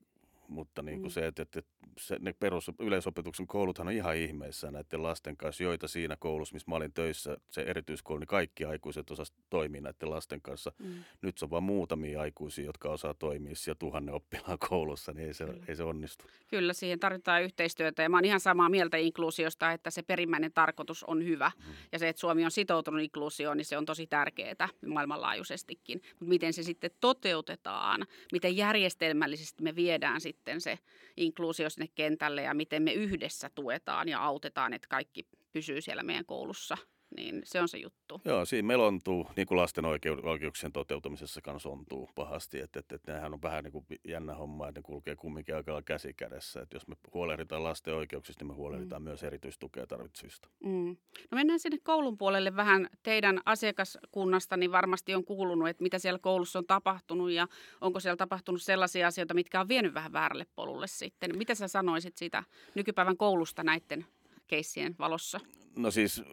[0.49, 1.13] mutta niin kuin mm.
[1.13, 1.61] se, että, että
[1.97, 6.71] se, ne perus, yleisopetuksen kouluthan on ihan ihmeessä näiden lasten kanssa, joita siinä koulussa, missä
[6.71, 10.71] mä olin töissä, se erityiskoulu, niin kaikki aikuiset osasivat toimia näiden lasten kanssa.
[10.79, 11.03] Mm.
[11.21, 15.33] Nyt se on vain muutamia aikuisia, jotka osaa toimia siellä tuhannen oppilaan koulussa, niin ei
[15.33, 16.25] se, ei se onnistu.
[16.47, 21.03] Kyllä, siihen tarvitaan yhteistyötä ja mä oon ihan samaa mieltä inkluusiosta, että se perimmäinen tarkoitus
[21.03, 21.51] on hyvä.
[21.57, 21.73] Mm.
[21.91, 26.01] Ja se, että Suomi on sitoutunut inkluusioon, niin se on tosi tärkeää maailmanlaajuisestikin.
[26.11, 30.79] Mutta miten se sitten toteutetaan, miten järjestelmällisesti me viedään sitten sitten se
[31.17, 36.25] inkluusio sinne kentälle ja miten me yhdessä tuetaan ja autetaan, että kaikki pysyy siellä meidän
[36.25, 36.77] koulussa
[37.17, 38.21] niin se on se juttu.
[38.25, 39.85] Joo, siinä melontuu, niin kuin lasten
[40.23, 44.67] oikeuksien toteutumisessa kanssa ontuu pahasti, että, että, että nehän on vähän niin kuin jännä homma,
[44.67, 46.61] että ne kulkee kumminkin aika käsi kädessä.
[46.61, 49.03] Että jos me huolehditaan lasten oikeuksista, niin me huolehditaan mm.
[49.03, 50.49] myös erityistukea tarvitsevista.
[50.63, 50.97] Mm.
[51.31, 52.89] No mennään sinne koulun puolelle vähän.
[53.03, 57.47] Teidän asiakaskunnasta niin varmasti on kuulunut, että mitä siellä koulussa on tapahtunut ja
[57.81, 61.37] onko siellä tapahtunut sellaisia asioita, mitkä on vienyt vähän väärälle polulle sitten.
[61.37, 62.43] Mitä sä sanoisit siitä
[62.75, 64.05] nykypäivän koulusta näiden
[64.47, 65.39] keissien valossa?
[65.75, 66.23] No siis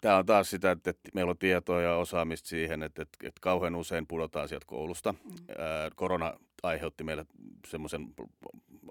[0.00, 3.40] Tämä on taas sitä, että, että meillä on tietoa ja osaamista siihen, että, että, että
[3.40, 5.12] kauhean usein pudotaan sieltä koulusta.
[5.12, 5.18] Mm.
[5.58, 7.26] Ää, korona aiheutti meille
[7.68, 8.14] semmoisen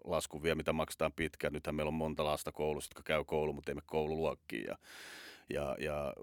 [0.04, 1.54] laskun vielä, mitä maksetaan pitkään.
[1.54, 4.66] Nythän meillä on monta lasta koulussa, jotka käy koulu, mutta ei me koululuokkiin.
[4.68, 4.78] Ja,
[5.50, 6.14] ja, ja,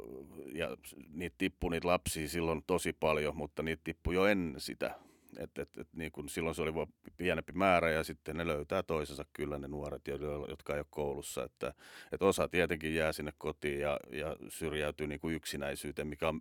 [0.55, 0.77] ja
[1.09, 4.95] niitä tippui niitä lapsia silloin tosi paljon, mutta niitä tippui jo ennen sitä.
[5.39, 8.83] Et, et, et, niin kun silloin se oli vain pienempi määrä ja sitten ne löytää
[8.83, 10.03] toisensa kyllä ne nuoret,
[10.49, 11.45] jotka ei ole koulussa.
[11.45, 11.75] Että,
[12.13, 16.41] et osa tietenkin jää sinne kotiin ja, ja syrjäytyy niin kuin yksinäisyyteen, mikä on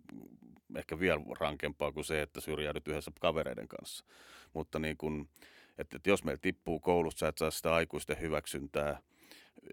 [0.76, 4.04] ehkä vielä rankempaa kuin se, että syrjäydyt yhdessä kavereiden kanssa.
[4.52, 5.28] Mutta niin kun,
[5.78, 8.98] että, et jos meillä tippuu koulussa, että saa sitä aikuisten hyväksyntää–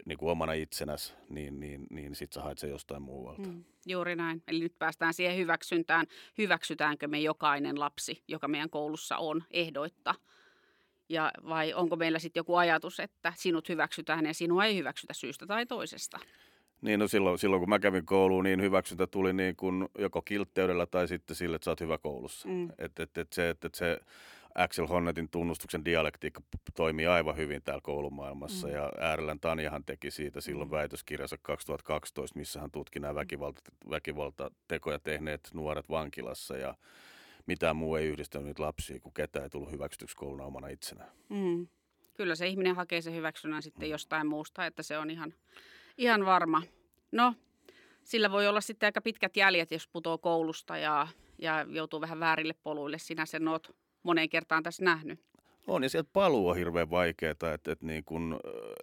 [0.06, 3.50] niin kuin omana itsenäs, niin, niin, niin sit sä haet sen jostain muualta.
[3.50, 4.44] Mm, juuri näin.
[4.48, 6.06] Eli nyt päästään siihen hyväksyntään.
[6.38, 10.16] Hyväksytäänkö me jokainen lapsi, joka meidän koulussa on, ehdoitta?
[11.10, 15.46] Ja vai onko meillä sitten joku ajatus, että sinut hyväksytään ja sinua ei hyväksytä syystä
[15.46, 16.20] tai toisesta?
[16.82, 20.86] Niin, no silloin, silloin kun mä kävin kouluun, niin hyväksyntä tuli niin kuin joko kiltteydellä
[20.86, 22.48] tai sitten sille, että sä oot hyvä koulussa.
[22.50, 22.70] Mm.
[22.78, 24.00] Että et, et se, et, et se
[24.56, 26.42] Axel Honnetin tunnustuksen dialektiikka
[26.76, 28.68] toimii aivan hyvin täällä koulumaailmassa.
[28.68, 28.74] Mm.
[28.74, 30.72] Ja Äärelän Tanjahan teki siitä silloin mm.
[30.72, 36.58] väitöskirjansa 2012, missä hän tutki nämä väkivalta, väkivaltatekoja tehneet nuoret vankilassa.
[36.58, 36.76] Ja
[37.46, 41.12] mitään muu ei yhdistänyt lapsia, kun ketään ei tullut hyväksytyksi kouluna omana itsenään.
[41.30, 41.68] Mm.
[42.14, 43.92] Kyllä se ihminen hakee sen hyväksynnän sitten mm.
[43.92, 45.34] jostain muusta, että se on ihan,
[45.98, 46.62] ihan varma.
[47.12, 47.36] No,
[48.04, 52.54] sillä voi olla sitten aika pitkät jäljet, jos putoo koulusta ja, ja joutuu vähän väärille
[52.64, 52.98] poluille.
[52.98, 55.20] Sinä sen oot moneen kertaan tässä nähnyt.
[55.68, 58.40] On, ja sieltä paluu on hirveän vaikeaa, että, että, niin kun,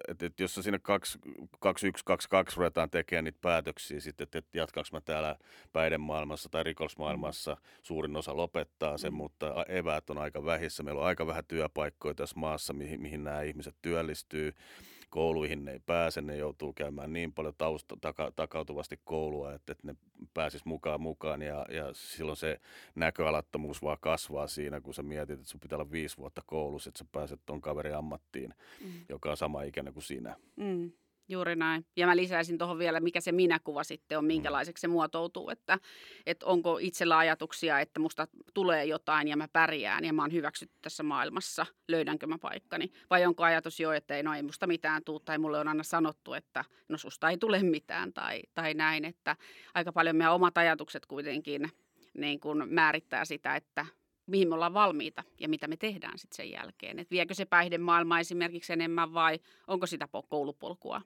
[0.08, 5.36] että, että jos sinne 2122 ruvetaan tekemään niitä päätöksiä sitten, että, että jatkaanko mä täällä
[5.72, 9.16] päihdemaailmassa tai rikollismaailmassa, suurin osa lopettaa sen, mm.
[9.16, 10.82] mutta eväät on aika vähissä.
[10.82, 14.54] Meillä on aika vähän työpaikkoja tässä maassa, mihin, mihin nämä ihmiset työllistyy
[15.10, 19.86] kouluihin ne ei pääse, ne joutuu käymään niin paljon tausta, taka, takautuvasti koulua, että, että
[19.86, 19.94] ne
[20.34, 22.60] pääsis mukaan mukaan ja, ja silloin se
[22.94, 26.98] näköalattomuus vaan kasvaa siinä, kun sä mietit, että sun pitää olla viisi vuotta koulussa, että
[26.98, 28.92] sä pääset ton kaverin ammattiin, mm.
[29.08, 30.36] joka on sama ikäinen kuin sinä.
[30.56, 30.92] Mm.
[31.30, 31.86] Juuri näin.
[31.96, 35.50] Ja mä lisäisin tuohon vielä, mikä se minäkuva sitten on, minkälaiseksi se muotoutuu.
[35.50, 35.78] Että,
[36.26, 40.76] että onko itsellä ajatuksia, että musta tulee jotain ja mä pärjään ja mä oon hyväksytty
[40.82, 42.92] tässä maailmassa, löydänkö mä paikkani.
[43.10, 45.82] Vai onko ajatus jo, että ei, no ei musta mitään tuu tai mulle on aina
[45.82, 49.04] sanottu, että no susta ei tule mitään tai, tai näin.
[49.04, 49.36] Että
[49.74, 51.72] aika paljon meidän omat ajatukset kuitenkin
[52.14, 53.86] niin kuin määrittää sitä, että
[54.26, 56.98] mihin me ollaan valmiita ja mitä me tehdään sitten sen jälkeen.
[56.98, 61.02] Et viekö se päihdemaailma esimerkiksi enemmän vai onko sitä koulupolkua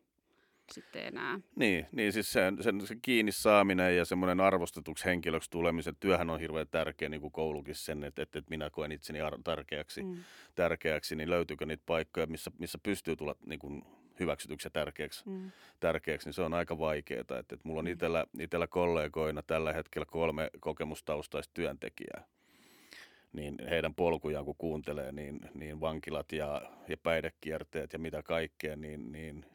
[0.72, 1.40] sitten enää.
[1.57, 6.40] Niin, niin siis sen, sen, sen kiinni saaminen ja semmoinen arvostetuksi henkilöksi tulemisen työhän on
[6.40, 10.16] hirveän tärkeä, niin kuin koulukin sen, että, että, että minä koen itseni ar- tärkeäksi, mm.
[10.55, 13.83] tärkeäksi, niin löytyykö niitä paikkoja, missä, missä pystyy tulla niin kuin
[14.20, 15.50] hyväksytyksi ja tärkeäksi, mm.
[15.81, 17.20] tärkeäksi, niin se on aika vaikeaa.
[17.20, 17.92] Että, että mulla on mm.
[17.92, 22.24] itsellä, itsellä kollegoina tällä hetkellä kolme kokemustaustaista työntekijää
[23.35, 29.12] niin heidän polkujaan kun kuuntelee, niin, niin vankilat ja, ja päihdekierteet ja mitä kaikkea, niin,
[29.12, 29.46] niin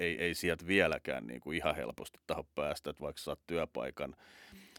[0.00, 4.16] ei, ei sieltä vieläkään niin kuin ihan helposti taho päästä, että vaikka saat työpaikan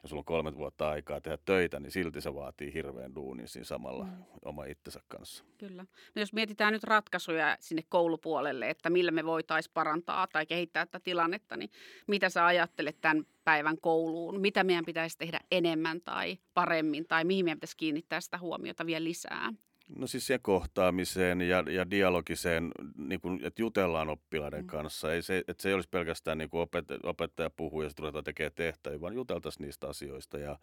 [0.03, 3.65] ja sulla on kolme vuotta aikaa tehdä töitä, niin silti se vaatii hirveän duunin siinä
[3.65, 4.23] samalla mm.
[4.45, 5.43] oma itsensä kanssa.
[5.57, 5.83] Kyllä.
[6.15, 10.99] No jos mietitään nyt ratkaisuja sinne koulupuolelle, että millä me voitaisiin parantaa tai kehittää tätä
[11.03, 11.69] tilannetta, niin
[12.07, 14.41] mitä sä ajattelet tämän päivän kouluun?
[14.41, 19.03] Mitä meidän pitäisi tehdä enemmän tai paremmin tai mihin meidän pitäisi kiinnittää sitä huomiota vielä
[19.03, 19.53] lisää?
[19.95, 24.67] No siis se kohtaamiseen ja, ja dialogiseen, niin kuin, että jutellaan oppilaiden mm.
[24.67, 25.13] kanssa.
[25.13, 28.23] Ei se, että se ei olisi pelkästään niin kuin opettaja, opettaja puhuu ja sitten ruvetaan
[28.23, 30.37] tekemään tehtäviä, vaan juteltaisiin niistä asioista.
[30.37, 30.59] Ja,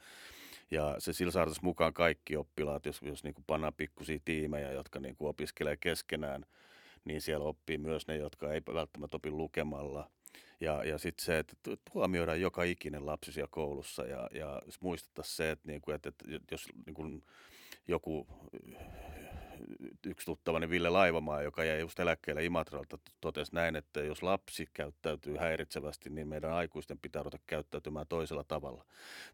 [0.71, 5.01] ja se sillä saataisiin mukaan kaikki oppilaat, jos, jos niin kuin pannaan pikkusia tiimejä, jotka
[5.01, 6.47] niin kuin opiskelee keskenään,
[7.05, 10.11] niin siellä oppii myös ne, jotka ei välttämättä opi lukemalla.
[10.61, 11.57] Ja, ja sitten se, että
[11.95, 16.55] huomioidaan joka ikinen lapsi siellä koulussa ja, ja muistettaisiin se, että, niin kuin, että, että
[16.55, 17.25] jos niin kuin,
[17.89, 18.27] joku
[20.07, 25.37] yksi tuttavani Ville Laivamaa, joka jäi just eläkkeelle Imatralta, totesi näin, että jos lapsi käyttäytyy
[25.37, 28.85] häiritsevästi, niin meidän aikuisten pitää ruveta käyttäytymään toisella tavalla.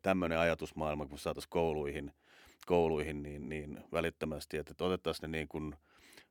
[0.02, 2.12] Tämmöinen ajatusmaailma, kun saataisiin kouluihin,
[2.66, 5.74] kouluihin niin, niin välittömästi, että otettaisiin ne niin kuin,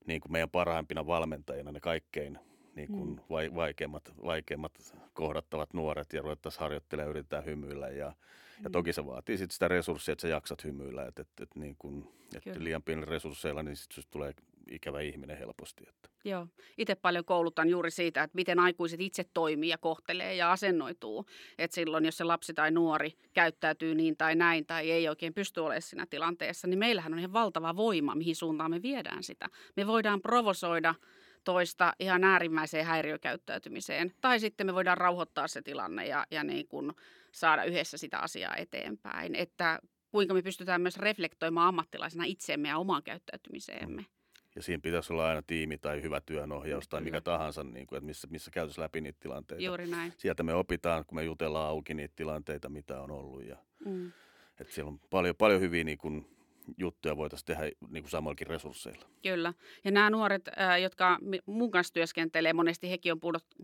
[0.07, 2.39] niin kuin meidän parhaimpina valmentajina ne kaikkein
[2.75, 3.55] niin kuin mm.
[3.55, 8.13] vaikeimmat, vaikeimmat kohdattavat nuoret ja ruvettaisiin harjoittelemaan ja yritetään hymyillä ja
[8.63, 11.05] ja toki se vaatii sitten sitä resurssia, että sä jaksat hymyillä.
[11.05, 14.33] Että, että, että, niin kun, että liian pienillä resursseilla, niin sitten tulee
[14.71, 15.83] ikävä ihminen helposti.
[15.89, 16.09] Että.
[16.25, 16.47] Joo.
[16.77, 21.25] Itse paljon koulutan juuri siitä, että miten aikuiset itse toimii ja kohtelee ja asennoituu.
[21.57, 25.59] Että silloin, jos se lapsi tai nuori käyttäytyy niin tai näin tai ei oikein pysty
[25.59, 29.49] olemaan siinä tilanteessa, niin meillähän on ihan valtava voima, mihin suuntaan me viedään sitä.
[29.75, 30.95] Me voidaan provosoida
[31.43, 34.13] toista ihan äärimmäiseen häiriökäyttäytymiseen.
[34.21, 36.93] Tai sitten me voidaan rauhoittaa se tilanne ja, ja niin kuin
[37.31, 39.35] saada yhdessä sitä asiaa eteenpäin.
[39.35, 39.79] Että
[40.13, 44.01] kuinka me pystytään myös reflektoimaan ammattilaisena itsemme ja omaan käyttäytymiseemme.
[44.01, 44.07] Mm.
[44.55, 48.05] Ja siinä pitäisi olla aina tiimi tai hyvä työnohjaus tai mikä tahansa, niin kuin, että
[48.05, 49.63] missä, missä käytössä läpi niitä tilanteita.
[49.63, 50.13] Juuri näin.
[50.17, 53.45] Sieltä me opitaan, kun me jutellaan auki niitä tilanteita, mitä on ollut.
[53.45, 54.11] Ja, mm.
[54.59, 56.32] että siellä on paljon, paljon hyviä niin kuin,
[56.77, 59.05] juttuja voitaisiin tehdä niin kuin resursseilla.
[59.23, 59.53] Kyllä.
[59.83, 60.49] Ja nämä nuoret,
[60.81, 63.19] jotka mun kanssa työskentelee, monesti hekin on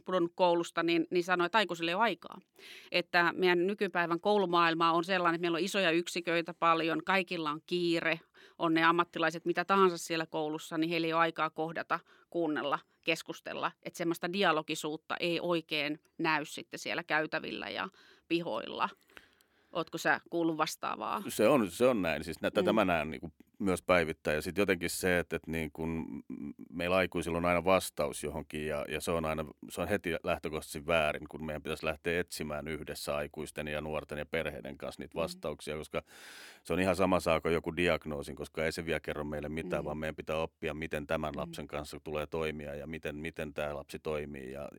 [0.06, 2.40] pudonnut koulusta, niin, niin sanoo, että aikuisille ei aikaa.
[2.92, 8.20] Että meidän nykypäivän koulumaailma on sellainen, että meillä on isoja yksiköitä paljon, kaikilla on kiire,
[8.58, 13.72] on ne ammattilaiset mitä tahansa siellä koulussa, niin heillä ei ole aikaa kohdata, kuunnella, keskustella.
[13.84, 17.90] Että semmoista dialogisuutta ei oikein näy sitten siellä käytävillä ja
[18.28, 18.90] pihoilla.
[19.72, 21.24] Oletko sä kuullut vastaavaa?
[21.28, 22.24] Se on, se on näin.
[22.24, 22.76] Siis tätä mm.
[22.76, 24.34] mä näen niin kuin myös päivittää.
[24.34, 26.24] Ja sitten jotenkin se, että, että niin kun
[26.70, 30.88] meillä aikuisilla on aina vastaus johonkin ja, ja se on aina se on heti lähtökohtaisesti
[30.88, 35.22] väärin, kun meidän pitäisi lähteä etsimään yhdessä aikuisten ja nuorten ja perheiden kanssa niitä mm.
[35.22, 35.80] vastauksia, mm.
[35.80, 36.02] koska
[36.64, 39.86] se on ihan sama saako joku diagnoosin, koska ei se vielä kerro meille mitään, mm.
[39.86, 41.40] vaan meidän pitää oppia, miten tämän mm.
[41.40, 44.70] lapsen kanssa tulee toimia ja miten, miten tämä lapsi toimii ja,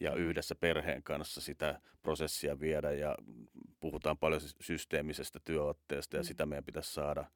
[0.00, 3.16] ja yhdessä perheen kanssa sitä prosessia viedä ja
[3.80, 6.26] puhutaan paljon systeemisestä työotteesta ja mm.
[6.26, 7.24] sitä meidän pitäisi saada–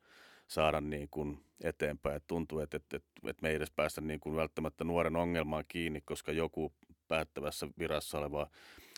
[0.49, 2.16] saada niin kuin eteenpäin.
[2.16, 5.64] Et tuntuu, että, että, että, että me ei edes päästä niin kuin välttämättä nuoren ongelmaan
[5.68, 6.73] kiinni, koska joku
[7.09, 8.51] päättävässä virassa oleva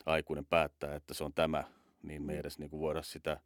[0.05, 1.63] aikuinen päättää, että se on tämä,
[2.03, 3.39] niin me ei edes niin kuin voida sitä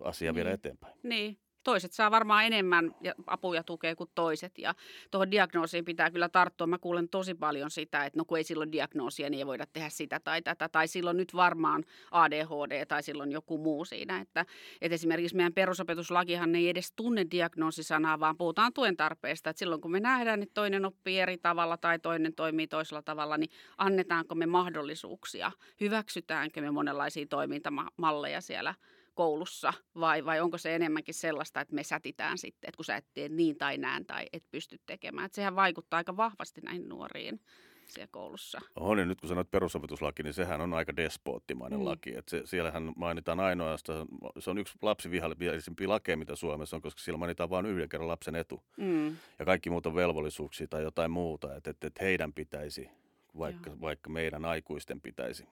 [0.00, 0.34] asiaa niin.
[0.34, 0.98] viedä eteenpäin.
[1.02, 2.94] Niin, toiset saa varmaan enemmän
[3.26, 4.58] apuja tukea kuin toiset.
[4.58, 4.74] Ja
[5.10, 6.66] tuohon diagnoosiin pitää kyllä tarttua.
[6.66, 9.88] Mä kuulen tosi paljon sitä, että no kun ei silloin diagnoosia, niin ei voida tehdä
[9.88, 10.68] sitä tai tätä.
[10.68, 14.20] Tai silloin nyt varmaan ADHD tai silloin joku muu siinä.
[14.20, 14.46] Että,
[14.80, 19.50] että esimerkiksi meidän perusopetuslakihan ei edes tunne diagnoosisanaa, vaan puhutaan tuen tarpeesta.
[19.50, 23.36] Että silloin kun me nähdään, että toinen oppii eri tavalla tai toinen toimii toisella tavalla,
[23.36, 25.52] niin annetaanko me mahdollisuuksia?
[25.80, 28.74] Hyväksytäänkö me monenlaisia toimintamalleja siellä
[29.14, 33.06] koulussa vai, vai onko se enemmänkin sellaista, että me sätitään sitten, että kun sä et
[33.14, 35.26] tee niin tai näin tai et pysty tekemään.
[35.26, 37.40] Että sehän vaikuttaa aika vahvasti näihin nuoriin
[37.86, 38.60] siellä koulussa.
[38.76, 41.84] On, ja nyt kun sanoit perusopetuslaki, niin sehän on aika despoottimainen mm.
[41.84, 42.16] laki.
[42.16, 44.06] Että se, siellähän mainitaan ainoastaan,
[44.38, 48.36] se on yksi lapsivihallisimpia lakeja, mitä Suomessa on, koska siellä mainitaan vain yhden kerran lapsen
[48.36, 48.62] etu.
[48.76, 49.16] Mm.
[49.38, 52.90] Ja kaikki muut on velvollisuuksia tai jotain muuta, että, että, että heidän pitäisi,
[53.38, 55.48] vaikka, vaikka meidän aikuisten pitäisi.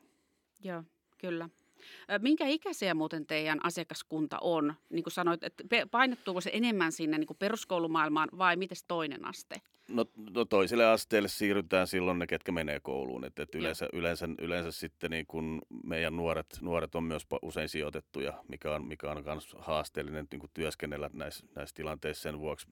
[0.61, 0.83] Joo,
[1.19, 1.49] kyllä.
[2.19, 4.75] Minkä ikäisiä muuten teidän asiakaskunta on?
[4.91, 9.61] Niin kuin sanoit, että painottuuko se enemmän sinne niin kuin peruskoulumaailmaan vai miten toinen aste?
[9.89, 13.25] No, no toiselle asteelle siirrytään silloin ne, ketkä menee kouluun.
[13.25, 18.45] Et, et yleensä, yleensä, yleensä sitten niin kun meidän nuoret, nuoret on myös usein sijoitettuja,
[18.49, 22.67] mikä on, mikä on myös haasteellinen niin työskennellä näissä, näissä tilanteissa sen vuoksi,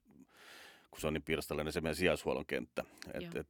[0.90, 2.84] kun se on niin pirstallinen se meidän sijaishuollon kenttä.
[3.14, 3.48] Et, et,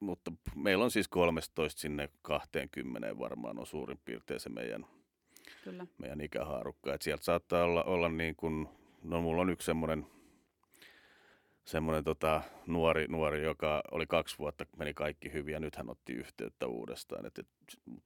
[0.00, 4.86] mutta meillä on siis 13 sinne 20 varmaan on suurin piirtein se meidän,
[5.64, 5.86] Kyllä.
[5.98, 6.94] meidän ikähaarukka.
[6.94, 8.68] Et sieltä saattaa olla, olla niin kuin,
[9.02, 10.06] no mulla on yksi semmoinen
[11.66, 16.12] semmoinen tota, nuori, nuori, joka oli kaksi vuotta, meni kaikki hyvin ja nyt hän otti
[16.12, 17.26] yhteyttä uudestaan.
[17.26, 17.48] Et, et,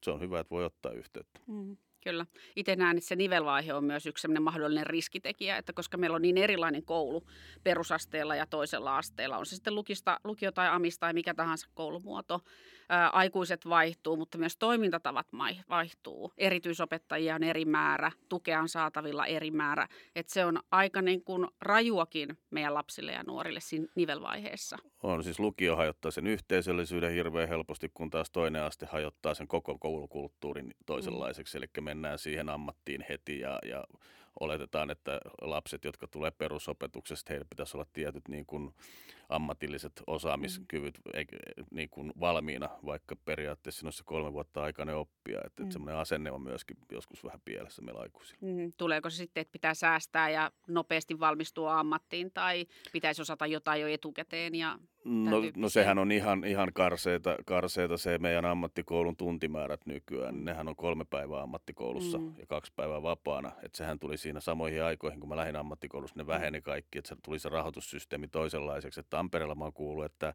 [0.02, 1.40] se on hyvä, että voi ottaa yhteyttä.
[1.46, 1.76] Mm.
[2.00, 2.26] Kyllä.
[2.56, 6.38] Itse näen, että se nivelvaihe on myös yksi mahdollinen riskitekijä, että koska meillä on niin
[6.38, 7.26] erilainen koulu
[7.64, 12.40] perusasteella ja toisella asteella, on se sitten lukista, lukio tai amista tai mikä tahansa koulumuoto,
[12.88, 15.26] ää, aikuiset vaihtuu, mutta myös toimintatavat
[15.68, 16.32] vaihtuu.
[16.38, 19.88] Erityisopettajia on eri määrä, tukea on saatavilla eri määrä.
[20.16, 24.76] Että se on aika niin kuin rajuakin meidän lapsille ja nuorille siinä nivelvaiheessa.
[25.02, 29.78] On, siis lukio hajottaa sen yhteisöllisyyden hirveän helposti, kun taas toinen aste hajottaa sen koko
[29.78, 31.58] koulukulttuurin toisenlaiseksi.
[31.58, 31.62] Mm.
[31.62, 33.84] Eli mennään siihen ammattiin heti ja, ja
[34.40, 38.74] oletetaan, että lapset, jotka tulee perusopetuksesta, heillä pitäisi olla tietyt niin kuin
[39.30, 41.64] ammatilliset osaamiskyvyt mm.
[41.70, 45.40] niin kuin valmiina, vaikka periaatteessa on se kolme vuotta aikainen oppia.
[45.44, 45.64] Että, mm.
[45.64, 48.40] että semmoinen asenne on myöskin joskus vähän pielessä meillä aikuisilla.
[48.42, 48.72] Mm.
[48.76, 53.88] Tuleeko se sitten, että pitää säästää ja nopeasti valmistua ammattiin tai pitäisi osata jotain jo
[53.88, 60.34] etukäteen ja No, no sehän on ihan, ihan karseita, karseita se meidän ammattikoulun tuntimäärät nykyään.
[60.34, 60.44] Mm.
[60.44, 62.34] Nehän on kolme päivää ammattikoulussa mm.
[62.38, 63.52] ja kaksi päivää vapaana.
[63.62, 66.26] Et sehän tuli siinä samoihin aikoihin, kun mä lähdin ammattikoulussa, ne mm.
[66.26, 66.98] väheni kaikki.
[66.98, 69.00] Että se tuli se rahoitussysteemi toisenlaiseksi.
[69.00, 70.34] Että Tampereella mä oon kuullut, että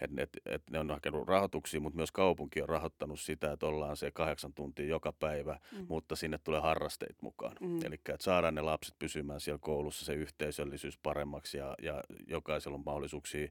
[0.00, 3.96] että et, et ne on hakenut rahoituksia, mutta myös kaupunki on rahoittanut sitä, että ollaan
[3.96, 5.86] se kahdeksan tuntia joka päivä, mm.
[5.88, 7.56] mutta sinne tulee harrasteet mukaan.
[7.60, 7.84] Mm.
[7.84, 12.84] Eli että saadaan ne lapset pysymään siellä koulussa, se yhteisöllisyys paremmaksi ja, ja jokaisella on
[12.86, 13.48] mahdollisuuksia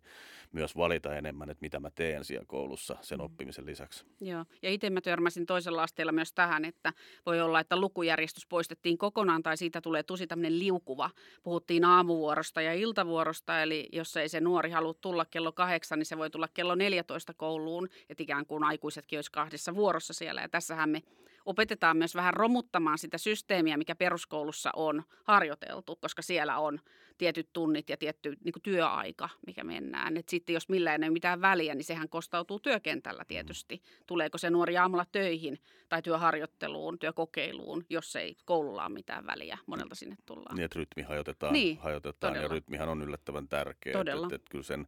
[0.51, 3.25] myös valita enemmän, että mitä mä teen siellä koulussa sen mm.
[3.25, 4.05] oppimisen lisäksi.
[4.21, 6.93] Joo, ja itse mä törmäsin toisella asteella myös tähän, että
[7.25, 11.09] voi olla, että lukujärjestys poistettiin kokonaan tai siitä tulee tosi tämmöinen liukuva.
[11.43, 16.17] Puhuttiin aamuvuorosta ja iltavuorosta, eli jos ei se nuori halua tulla kello kahdeksan, niin se
[16.17, 20.41] voi tulla tulla kello 14 kouluun, että ikään kuin aikuisetkin olisi kahdessa vuorossa siellä.
[20.41, 21.01] Ja tässähän me
[21.45, 26.79] opetetaan myös vähän romuttamaan sitä systeemiä, mikä peruskoulussa on harjoiteltu, koska siellä on
[27.17, 30.17] tietyt tunnit ja tietty niin kuin työaika, mikä mennään.
[30.17, 33.81] Et sitten jos millään ei ole mitään väliä, niin sehän kostautuu työkentällä tietysti.
[34.07, 39.57] Tuleeko se nuori aamulla töihin tai työharjoitteluun, työkokeiluun, jos ei koululla ole mitään väliä.
[39.65, 40.55] Monelta sinne tullaan.
[40.55, 43.93] Niin, että rytmi hajotetaan, niin, hajotetaan ja rytmihan on yllättävän tärkeä.
[43.93, 44.25] Todella.
[44.25, 44.87] Että, että, että kyllä sen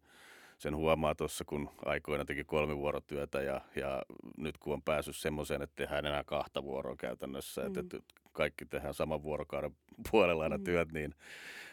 [0.62, 4.04] sen huomaa tuossa, kun aikoina teki kolme vuorotyötä ja, ja
[4.38, 7.68] nyt kun on päässyt semmoiseen, että tehdään enää kahta vuoroa käytännössä, mm.
[7.68, 8.00] että, että
[8.32, 9.76] kaikki tehdään saman vuorokauden
[10.12, 10.64] puolella aina mm.
[10.64, 11.16] työt, niin,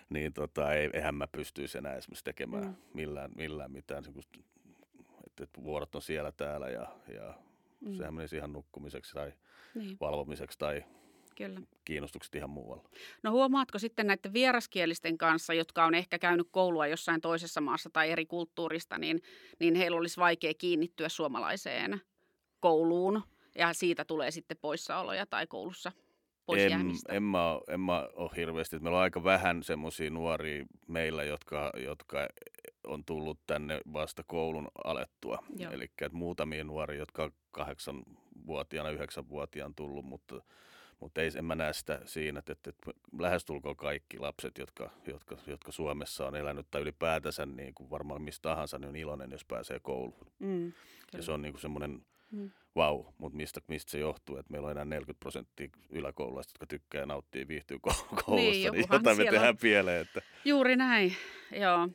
[0.08, 2.74] niin tota, ei, eihän mä pystyisi enää esimerkiksi tekemään mm.
[2.94, 7.34] millään, millään mitään, että, että vuorot on siellä täällä ja, ja
[7.80, 7.94] mm.
[7.94, 9.32] sehän menisi ihan nukkumiseksi tai
[9.74, 9.96] niin.
[10.00, 10.84] valvomiseksi tai
[11.38, 11.60] Kyllä.
[11.84, 12.88] kiinnostukset ihan muualla.
[13.22, 18.10] No huomaatko sitten näiden vieraskielisten kanssa, jotka on ehkä käynyt koulua jossain toisessa maassa tai
[18.10, 19.22] eri kulttuurista, niin,
[19.60, 22.00] niin heillä olisi vaikea kiinnittyä suomalaiseen
[22.60, 23.22] kouluun
[23.54, 25.92] ja siitä tulee sitten poissaoloja tai koulussa
[26.46, 27.12] pois En, jäämistä.
[27.12, 28.78] en, mä, en mä ole hirveästi.
[28.78, 32.28] Meillä on aika vähän semmoisia nuoria meillä, jotka, jotka
[32.86, 35.38] on tullut tänne vasta koulun alettua.
[35.70, 40.42] Eli muutamia nuoria, jotka on kahdeksanvuotiaana, yhdeksänvuotiaana tullut, mutta,
[41.00, 42.72] mutta ei, en mä näe sitä siinä, että, että,
[43.18, 48.42] lähestulkoon kaikki lapset, jotka, jotka, jotka Suomessa on elänyt tai ylipäätänsä niin kuin varmaan mistä
[48.42, 50.32] tahansa, niin on iloinen, jos pääsee kouluun.
[50.38, 50.72] Mm,
[51.16, 52.50] Ja se on niin kuin semmoinen Mm.
[52.76, 56.66] vau, wow, mutta mistä, mistä se johtuu, että meillä on enää 40 prosenttia yläkoululaista, jotka
[56.66, 59.56] tykkää ja nauttii ja viihtyy ko- koulussa, niin, niin jotain me tehdään on.
[59.56, 60.00] pieleen.
[60.00, 61.16] Että Juuri näin,
[61.60, 61.88] joo.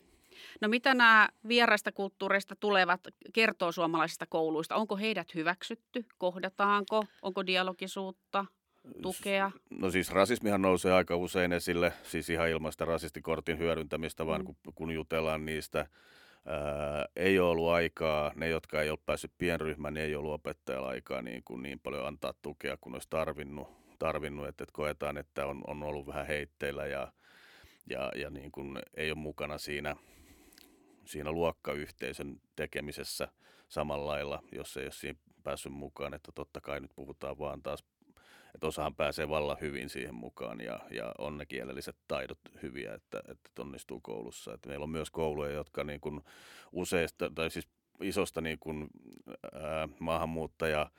[0.62, 3.02] No mitä nämä vieraista kulttuureista tulevat
[3.34, 4.76] kertoo suomalaisista kouluista?
[4.76, 6.06] Onko heidät hyväksytty?
[6.18, 7.06] Kohdataanko?
[7.22, 8.46] Onko dialogisuutta,
[9.02, 9.52] tukea?
[9.70, 14.46] No siis rasismihan nousee aika usein esille, siis ihan ilmaista rasistikortin hyödyntämistä, vaan Mm.
[14.46, 15.80] kun, kun jutellaan niistä,
[16.46, 20.88] ää, ei ole ollut aikaa, ne jotka ei ole päässyt pienryhmään, niin ei ollut opettajalla
[20.90, 23.68] aikaa niin, kuin niin paljon antaa tukea, kun olisi tarvinnut,
[24.00, 27.12] tarvinnut että, että koetaan, että on, on ollut vähän heitteillä ja,
[27.90, 29.96] ja, ja niin kuin ei ole mukana siinä,
[31.06, 33.28] siinä luokkayhteisön tekemisessä
[33.70, 37.84] samalla lailla, jos ei ole siinä päässyt mukaan, että totta kai nyt puhutaan vaan taas
[38.56, 43.22] että osahan pääsee vallan hyvin siihen mukaan ja, ja on ne kielelliset taidot hyviä, että,
[43.28, 44.54] että onnistuu koulussa.
[44.54, 46.22] Että meillä on myös kouluja, jotka niin kuin
[46.72, 47.68] useista, tai siis
[48.02, 48.88] isosta niin kuin,
[49.54, 50.90] ää, maahanmuuttaja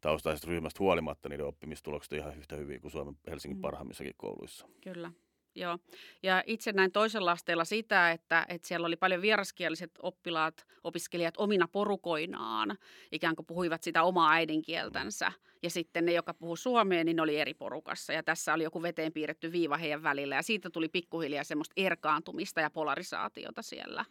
[0.00, 3.62] taustaisesta ryhmästä huolimatta niiden oppimistulokset on ihan yhtä hyviä kuin Suomen Helsingin Mm.
[3.62, 4.66] parhaimmissakin kouluissa.
[4.80, 5.12] Kyllä.
[5.58, 5.78] Joo.
[6.22, 11.68] Ja itse näin toisella asteella sitä, että, että siellä oli paljon vieraskieliset oppilaat, opiskelijat omina
[11.68, 12.78] porukoinaan,
[13.12, 15.32] ikään kuin puhuivat sitä omaa äidinkieltänsä.
[15.62, 18.12] Ja sitten ne, jotka puhu suomea, niin ne oli eri porukassa.
[18.12, 20.34] Ja tässä oli joku veteen piirretty viiva heidän välillä.
[20.34, 24.04] Ja siitä tuli pikkuhiljaa semmoista erkaantumista ja polarisaatiota siellä.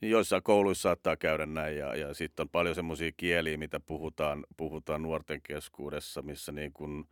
[0.00, 4.46] Niin joissain kouluissa saattaa käydä näin ja, ja sitten on paljon semmoisia kieliä, mitä puhutaan,
[4.56, 7.04] puhutaan nuorten keskuudessa, missä niin kuin,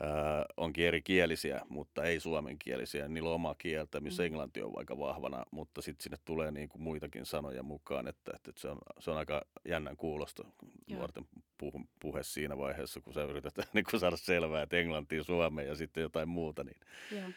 [0.00, 3.08] ää, onkin erikielisiä, mutta ei suomenkielisiä.
[3.08, 4.26] Niillä on oma kieltä, missä Mm.
[4.26, 8.52] englanti on aika vahvana, mutta sitten sinne tulee niin kuin muitakin sanoja mukaan, että, että
[8.56, 10.44] se, on, se on aika jännän kuulosta
[10.86, 10.98] Joo.
[10.98, 11.26] nuorten
[11.58, 15.74] puhu, puhe siinä vaiheessa, kun sä yrität niin kuin saada selvää, että englantia, suomea ja
[15.74, 16.64] sitten jotain muuta.
[16.64, 16.76] Niin.
[17.10, 17.30] Joo.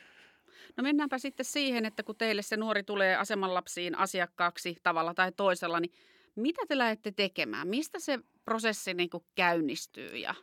[0.77, 5.79] No mennäänpä sitten siihen, että kun teille se nuori tulee asemanlapsiin asiakkaaksi tavalla tai toisella,
[5.79, 5.91] niin
[6.35, 7.67] mitä te lähdette tekemään?
[7.67, 10.17] Mistä se prosessi niin kuin käynnistyy?
[10.17, 10.35] Ja...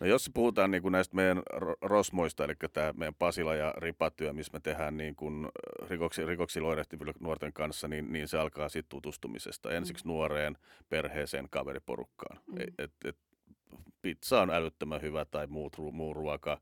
[0.00, 4.32] No jos puhutaan niin kuin näistä meidän ro- rosmoista, eli tämä meidän Pasila ja Ripatyö,
[4.32, 5.48] missä me tehdään niin kuin
[5.88, 9.70] rikoksi, rikoksilla oirehtiville nuorten kanssa, niin, niin se alkaa sitten tutustumisesta.
[9.70, 10.58] Ensiksi nuoreen,
[10.88, 12.40] perheeseen, kaveriporukkaan.
[12.46, 12.56] Mm.
[12.78, 13.16] Et, et,
[14.02, 16.60] pizza on älyttömän hyvä tai muut, muu ruoka,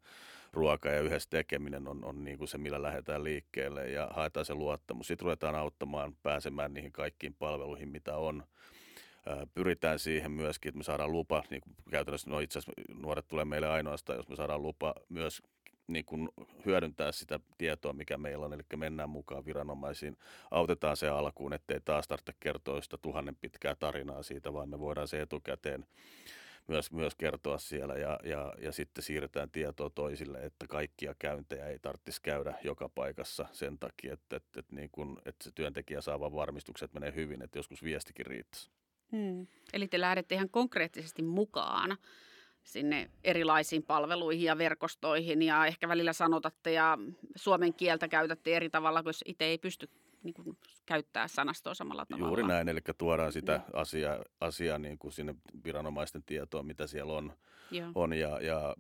[0.53, 4.55] ruoka ja yhdessä tekeminen on, on niin kuin se, millä lähdetään liikkeelle ja haetaan se
[4.55, 5.07] luottamus.
[5.07, 8.43] Sitten ruvetaan auttamaan pääsemään niihin kaikkiin palveluihin, mitä on.
[9.27, 13.29] Ää, Pyritään siihen myöskin, että me saadaan lupa, niin kuin käytännössä no itse asiassa nuoret
[13.29, 15.43] tulee meille ainoastaan, jos me saadaan lupa myös
[15.87, 16.29] niin kuin
[16.67, 20.17] hyödyntää sitä tietoa, mikä meillä on, eli mennään mukaan viranomaisiin,
[20.51, 25.09] autetaan se alkuun, ettei taas tarvitse kertoa sitä tuhannen pitkää tarinaa siitä, vaan me voidaan
[25.09, 25.87] se etukäteen
[26.69, 31.79] myös, myös kertoa siellä ja, ja, ja sitten siirretään tietoa toisille, että kaikkia käyntejä ei
[31.79, 36.21] tarvitsisi käydä joka paikassa sen takia, että, että, että, niin kuin, että se työntekijä saa
[36.21, 38.76] vaan varmistukset menee hyvin, että joskus viestikin riittäisi.
[39.13, 39.47] Hmm.
[39.73, 41.97] Eli te lähdette ihan konkreettisesti mukaan
[42.63, 46.99] sinne erilaisiin palveluihin ja verkostoihin ja ehkä välillä sanotatte ja
[47.37, 49.89] suomen kieltä käytätte eri tavalla, kun itse ei pysty
[50.23, 52.29] niin kuin, käyttää sanastoa samalla tavalla.
[52.29, 53.81] Juuri näin, eli tuodaan sitä Joo.
[53.81, 57.33] asiaa, asiaa niin kuin sinne viranomaisten tietoon, mitä siellä on,
[57.71, 57.91] Joo.
[57.95, 58.77] on ja, ja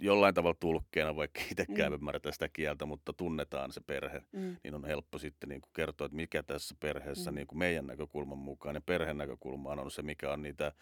[0.00, 1.94] jollain tavalla tulkkeena, vaikka itsekään Mm.
[1.94, 4.56] ymmärretä sitä kieltä, mutta tunnetaan se perhe, Mm.
[4.64, 7.34] niin on helppo sitten niin kuin kertoa, että mikä tässä perheessä Mm.
[7.34, 10.72] niin kuin meidän näkökulman mukaan ja perheen näkökulmaan on se, mikä on niitä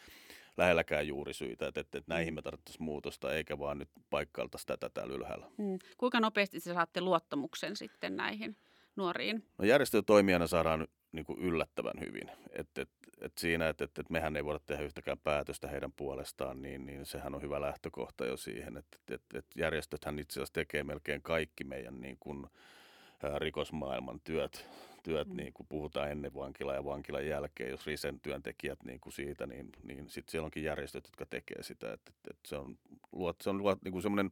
[0.57, 5.15] lähelläkään juurisyitä, että, että, että näihin me tarvittaisiin muutosta, eikä vaan nyt paikkailtaisi tätä täällä
[5.15, 5.47] ylhäällä.
[5.59, 5.79] Mm.
[5.99, 8.57] Kuinka nopeasti te saatte luottamuksen sitten näihin
[8.97, 9.45] nuoriin?
[9.59, 12.31] No järjestötoimijana saadaan niin kuin yllättävän hyvin.
[12.51, 12.89] Et, et,
[13.21, 17.07] et siinä, että et, et mehän ei voida tehdä yhtäkään päätöstä heidän puolestaan, niin, niin
[17.07, 18.77] sehän on hyvä lähtökohta jo siihen.
[18.77, 22.47] Että et, et, et järjestöthän itse asiassa tekee melkein kaikki meidän niin kuin,
[23.23, 24.67] ää, rikosmaailman työt,
[25.03, 25.37] työt Mm.
[25.37, 27.71] niin kuin puhutaan ennen vankilaa ja vankilan jälkeen.
[27.71, 31.93] Jos Risen työntekijät niin kuin siitä, niin, niin sitten siellä onkin järjestöt, jotka tekee sitä.
[31.93, 32.79] Et, et, et se on,
[33.13, 34.31] luot, se on luot, niin kuin semmoinen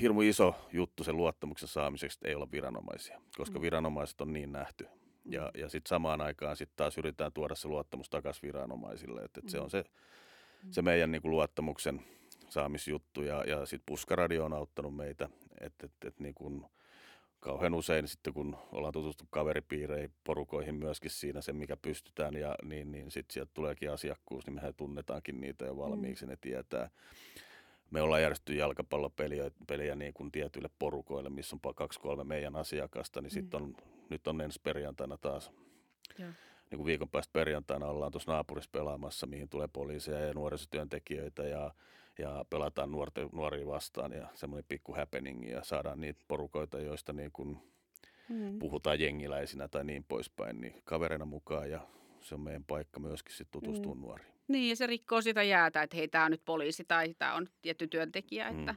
[0.00, 3.62] hirmu iso juttu sen luottamuksen saamiseksi, että ei olla viranomaisia, koska Mm.
[3.62, 4.86] viranomaiset on niin nähty.
[5.24, 9.24] Ja, ja sitten samaan aikaan sitten taas yritetään tuoda se luottamus takaisin viranomaisille.
[9.24, 9.64] Että et se Mm.
[9.64, 9.84] on se,
[10.70, 12.02] se meidän niin kuin luottamuksen
[12.48, 15.28] saamisjuttu ja, ja sitten Puskaradio on auttanut meitä,
[15.60, 16.66] että et, et, niin kun,
[17.40, 22.92] kauhean usein sitten kun ollaan tutustu kaveripiireihin, porukoihin myöskin siinä se, mikä pystytään, ja niin,
[22.92, 26.30] niin sitten sieltä tuleekin asiakkuus, niin mehän tunnetaankin niitä jo valmiiksi, mm.
[26.30, 26.90] ne tietää.
[27.90, 33.30] Me ollaan järjestetty jalkapallopeliä peliä niin kuin tietyille porukoille, missä on kaksi-kolme meidän asiakasta, niin
[33.30, 33.34] mm.
[33.34, 33.76] sitten on,
[34.12, 35.52] nyt on ensi perjantaina taas
[36.18, 36.26] ja
[36.72, 41.74] niin kuin viikon päästä perjantaina ollaan tuossa naapurissa pelaamassa, mihin tulee poliiseja ja nuorisotyöntekijöitä ja,
[42.18, 47.30] ja pelataan nuorte, nuoria vastaan ja semmoinen pikku happening ja saadaan niitä porukoita, joista niin
[47.32, 47.58] kuin
[48.28, 48.58] mm.
[48.58, 51.80] puhutaan jengiläisinä tai niin poispäin, niin kaverina mukaan ja
[52.20, 54.00] se on meidän paikka myöskin sitten tutustua mm.
[54.00, 54.32] nuoriin.
[54.48, 57.48] Niin ja se rikkoo sitä jäätä, että hei tämä on nyt poliisi tai tämä on
[57.62, 58.74] tietty työntekijä, mm että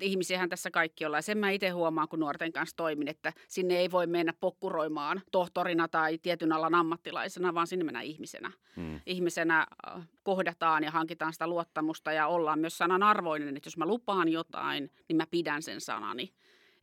[0.00, 1.22] ihmisiähän tässä kaikki ollaan.
[1.22, 5.88] Sen mä itse huomaan, kun nuorten kanssa toimin, että sinne ei voi mennä pokkuroimaan tohtorina
[5.88, 8.52] tai tietyn alan ammattilaisena, vaan sinne mennään ihmisenä.
[8.76, 9.00] Hmm.
[9.06, 13.86] Ihmisenä äh, kohdataan ja hankitaan sitä luottamusta ja ollaan myös sanan arvoinen, että jos mä
[13.86, 16.32] lupaan jotain, niin mä pidän sen sanani.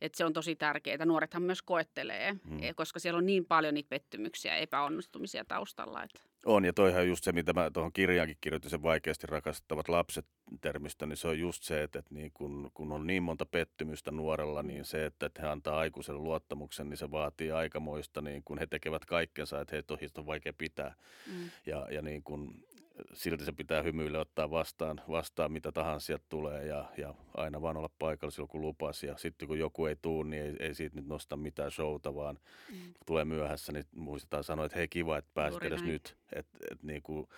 [0.04, 1.04] Että se on tosi tärkeää.
[1.04, 2.60] Nuorethan myös koettelee, hmm.
[2.76, 6.02] koska siellä on niin paljon niitä pettymyksiä ja epäonnistumisia taustalla.
[6.02, 6.20] Että.
[6.46, 10.26] On, ja toihan on just se, mitä mä tuohon kirjaankin kirjoitin, se vaikeasti rakastettavat lapset
[10.60, 14.10] termistä, niin se on just se, että, että niin kun, kun on niin monta pettymystä
[14.10, 18.58] nuorella, niin se, että, että he antaa aikuiselle luottamuksen, niin se vaatii aikamoista, niin kun
[18.58, 20.94] he tekevät kaikkensa, että heitä on vaikea pitää.
[21.26, 21.50] Mm.
[21.66, 22.64] Ja, ja niin kun,
[23.12, 27.76] silti se pitää hymyillä ottaa vastaan, vastaan mitä tahansa sieltä tulee ja, ja aina vaan
[27.76, 29.06] olla paikalla silloin, kun lupasi.
[29.06, 32.38] Ja sitten kun joku ei tuu, niin ei, ei siitä nyt nosta mitään showta, vaan
[32.72, 32.94] mm.
[33.06, 35.92] tulee myöhässä, niin muistetaan sanoa, että hei kiva, että pääsit edes näin.
[35.92, 36.16] nyt.
[36.32, 37.28] Että et, niin kuin,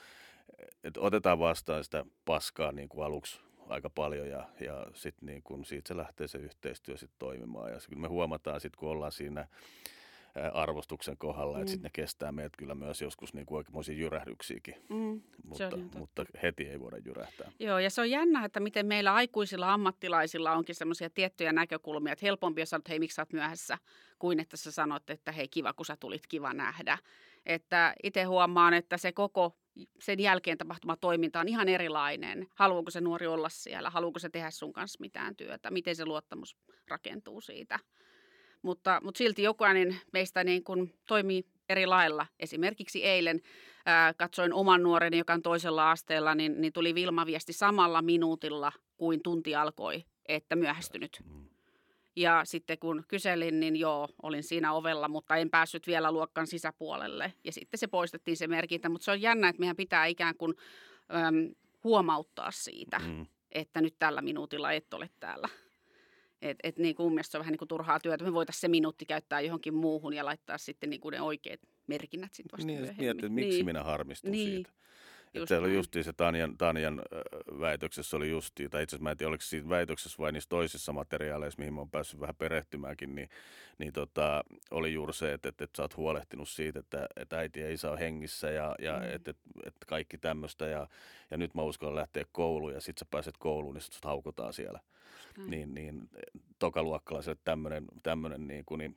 [0.84, 5.64] et otetaan vastaan sitä paskaa niin kuin aluksi aika paljon ja, ja sitten niin kuin
[5.64, 7.72] siitä se lähtee se yhteistyö sitten toimimaan.
[7.72, 9.48] Ja me huomataan sitten, kun ollaan siinä
[10.52, 11.60] arvostuksen kohdalla, mm.
[11.60, 15.22] että sitten ne kestää meidät kyllä myös joskus niin kuin oikein jyrähdyksiäkin, mm.
[15.44, 17.52] mutta, mutta heti ei voida jyrähtää.
[17.58, 22.26] Joo, ja se on jännä, että miten meillä aikuisilla ammattilaisilla onkin semmoisia tiettyjä näkökulmia, että
[22.26, 23.78] helpompi on sanoa, että hei, miksi sä oot myöhässä,
[24.18, 26.98] kuin että sä sanot, että hei, kiva, kun sä tulit, kiva nähdä.
[27.46, 29.56] Että itse huomaan, että se koko
[30.00, 32.46] sen jälkeen tapahtuma toiminta on ihan erilainen.
[32.54, 33.90] Haluaako se nuori olla siellä?
[33.90, 35.70] Haluaako se tehdä sun kanssa mitään työtä?
[35.70, 36.56] Miten se luottamus
[36.88, 37.78] rakentuu siitä?
[38.66, 42.26] Mutta, mutta silti jokainen meistä niin kuin toimii eri lailla.
[42.40, 43.40] Esimerkiksi eilen
[43.86, 49.22] ää, katsoin oman nuoreni, joka on toisella asteella, niin, niin tuli Vilma-viesti samalla minuutilla kuin
[49.22, 51.22] tunti alkoi, että myöhästynyt.
[51.24, 51.48] Mm.
[52.16, 57.32] Ja sitten kun kyselin, niin joo, olin siinä ovella, mutta en päässyt vielä luokkan sisäpuolelle.
[57.44, 60.54] Ja sitten se poistettiin se merkintä, mutta se on jännä, että meidän pitää ikään kuin
[61.14, 61.54] äm,
[61.84, 63.26] huomauttaa siitä, mm.
[63.52, 65.48] että nyt tällä minuutilla et ole täällä.
[66.42, 68.24] Et, et niin kuin se on vähän niin kuin turhaa työtä.
[68.24, 72.34] Me voitaisiin se minuutti käyttää johonkin muuhun ja laittaa sitten niin kuin ne oikeat merkinnät
[72.34, 73.04] sitten vasta niin, myöhemmin.
[73.04, 73.66] Mietit, että miksi niin.
[73.66, 74.50] minä harmistun niin.
[74.50, 74.70] siitä.
[75.34, 77.02] Just että oli justiin se Tanjan, Tanjan
[77.60, 80.92] väitöksessä oli justiin, tai itse asiassa mä en tiedä, oliko siinä väitöksessä vai niissä toisissa
[80.92, 83.28] materiaaleissa, mihin mä oon päässyt vähän perehtymäänkin, niin,
[83.78, 87.62] niin tota, oli juuri se, että, että, että sä oot huolehtinut siitä, että, että äiti
[87.62, 89.02] ei saa hengissä ja, ja mm.
[89.02, 90.88] että, että, että kaikki tämmöistä ja,
[91.30, 94.78] ja nyt mä uskallan lähteä kouluun ja sit sä pääset kouluun, niin sut haukutaan siellä.
[94.78, 94.95] Mm.
[95.46, 96.08] Niin, niin
[96.58, 98.96] tokaluokkalaiselle tämmöinen, tämmöinen niin kuin, niin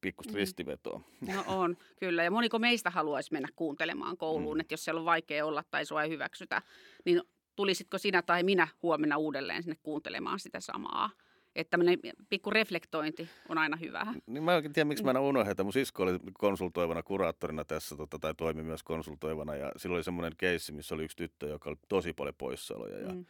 [0.00, 0.36] pikkusta mm.
[0.36, 1.00] ristivetoa.
[1.20, 2.24] No on, kyllä.
[2.24, 4.60] Ja moniko meistä haluaisi mennä kuuntelemaan kouluun, mm.
[4.60, 6.62] että jos siellä on vaikea olla tai sua ei hyväksytä,
[7.04, 7.22] niin
[7.56, 11.10] tulisitko sinä tai minä huomenna uudelleen sinne kuuntelemaan sitä samaa?
[11.56, 11.98] Että tämmöinen
[12.28, 14.06] pikku reflektointi on aina hyvä.
[14.26, 17.96] Niin mä en oikein tiedä, miksi mä en unohda, mun sisko oli konsultoivana kuraattorina tässä,
[17.96, 21.70] tota, tai toimi myös konsultoivana, ja silloin oli semmoinen keissi, missä oli yksi tyttö, joka
[21.70, 23.24] oli tosi paljon poissaoloja, ja mm.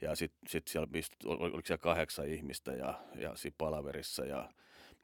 [0.00, 0.88] Ja sitten sit siellä,
[1.24, 4.52] oliko siellä kahdeksan ihmistä ja, ja siinä palaverissa ja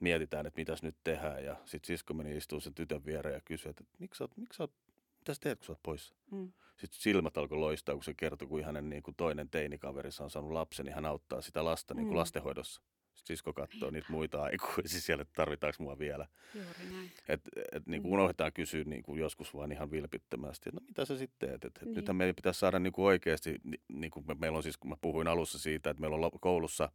[0.01, 1.45] mietitään, että mitäs nyt tehdään.
[1.45, 4.57] Ja sitten sisko meni istuu sen tytön viereen ja kysyi, että miksi sä oot, miksi
[4.57, 4.73] sä oot,
[5.19, 6.15] mitä sä teet, kun sä oot poissa?
[6.31, 6.53] Mm.
[6.77, 10.53] Sitten silmät alkoi loistaa, kun se kertoi, kun hänen niin kuin toinen teinikaverissa on saanut
[10.53, 12.19] lapsen, niin hän auttaa sitä lasta niin kuin mm.
[12.19, 12.83] lastenhoidossa
[13.25, 16.27] sisko katsoo niitä muita aikuisia siellä, että tarvitaanko mua vielä.
[16.55, 17.11] Juuri näin.
[17.29, 17.41] Et,
[17.73, 18.15] et, niin kuin mm.
[18.15, 21.65] unohdetaan kysyä niin kuin joskus vaan ihan vilpittömästi, että no mitä sä sitten teet.
[21.65, 21.95] Et, et niin.
[21.95, 24.97] Nythän meidän pitäisi saada niin kuin oikeasti, niin kuin me, meillä on siis, kun mä
[25.01, 26.89] puhuin alussa siitä, että meillä on koulussa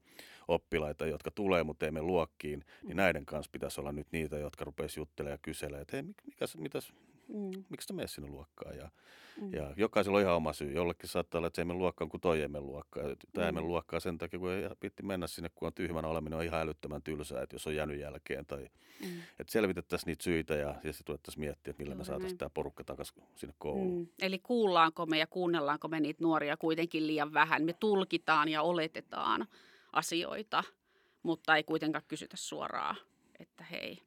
[0.48, 2.98] oppilaita, jotka tulee, mutta ei me luokkiin, niin mm.
[2.98, 6.94] näiden kanssa pitäisi olla nyt niitä, jotka rupeaisi juttelemaan ja kyselemään, että hei, mikä, mitäs,
[7.34, 7.64] mm.
[7.70, 8.78] miksi sä menet sinne luokkaan.
[8.78, 8.90] Ja,
[9.42, 9.54] mm.
[9.54, 10.72] ja jokaisella on ihan oma syy.
[10.72, 13.16] Jollekin saattaa olla, että se ei mene luokkaan, kun toi ei mene luokkaan.
[13.34, 13.48] Tämä mm.
[13.48, 16.46] ei mene luokkaan sen takia, kun ei pitti mennä sinne, kun on tyhmänä oleminen on
[16.46, 18.46] ihan älyttömän tylsää, että jos on jäänyt jälkeen.
[18.46, 18.70] Tai,
[19.06, 19.22] mm.
[19.40, 22.84] että selvitettäisiin niitä syitä ja, ja sitten ruvettaisiin miettiä, että millä me saataisiin tämä porukka
[22.84, 24.00] takaisin sinne kouluun.
[24.00, 24.08] Mm.
[24.22, 27.64] Eli kuullaanko me ja kuunnellaanko me niitä nuoria kuitenkin liian vähän.
[27.64, 29.48] Me tulkitaan ja oletetaan
[29.94, 30.64] asioita,
[31.24, 32.96] mutta ei kuitenkaan kysytä suoraan,
[33.40, 33.98] että hei,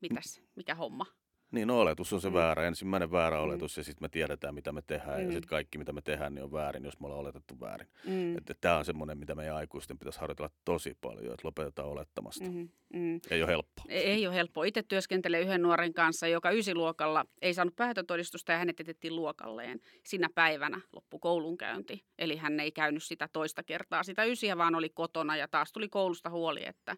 [0.00, 1.06] mitäs, mikä homma?
[1.50, 2.34] Niin, no oletus on se Mm.
[2.34, 3.42] väärä, ensimmäinen väärä Mm.
[3.42, 5.32] oletus ja sitten me tiedetään mitä me tehdään ja Mm.
[5.32, 7.88] sitten kaikki mitä me tehdään niin on väärin, jos me ollaan oletettu väärin.
[8.06, 8.36] Mm.
[8.38, 12.44] Että tämä on semmoinen, mitä meidän aikuisten pitäisi harjoitella tosi paljon, että lopetetaan olettamasta.
[12.44, 12.68] Mm.
[12.94, 13.20] Mm.
[13.30, 13.84] Ei ole helppoa.
[13.88, 14.64] Ei- Ei ole helppoa.
[14.64, 19.80] Itse työskentelen yhden nuoren kanssa, joka ysiluokalla ei saanut päätötodistusta ja hänet jätettiin luokalleen.
[20.06, 22.04] Sinä päivänä loppu koulunkäynti.
[22.18, 25.88] Eli hän ei käynyt sitä toista kertaa sitä ysiä, vaan oli kotona ja taas tuli
[25.88, 26.96] koulusta huoli, että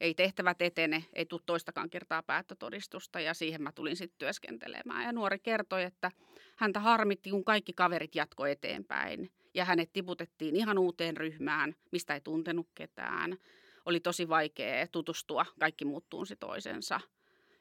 [0.00, 5.04] ei tehtävät etene, ei tule toistakaan kertaa päättötodistusta ja siihen mä tulin sitten työskentelemään.
[5.04, 6.10] Ja nuori kertoi, että
[6.56, 12.20] häntä harmitti, kun kaikki kaverit jatko eteenpäin ja hänet tiputettiin ihan uuteen ryhmään, mistä ei
[12.20, 13.38] tuntenut ketään
[13.84, 17.00] oli tosi vaikea tutustua, kaikki muut tunsi toisensa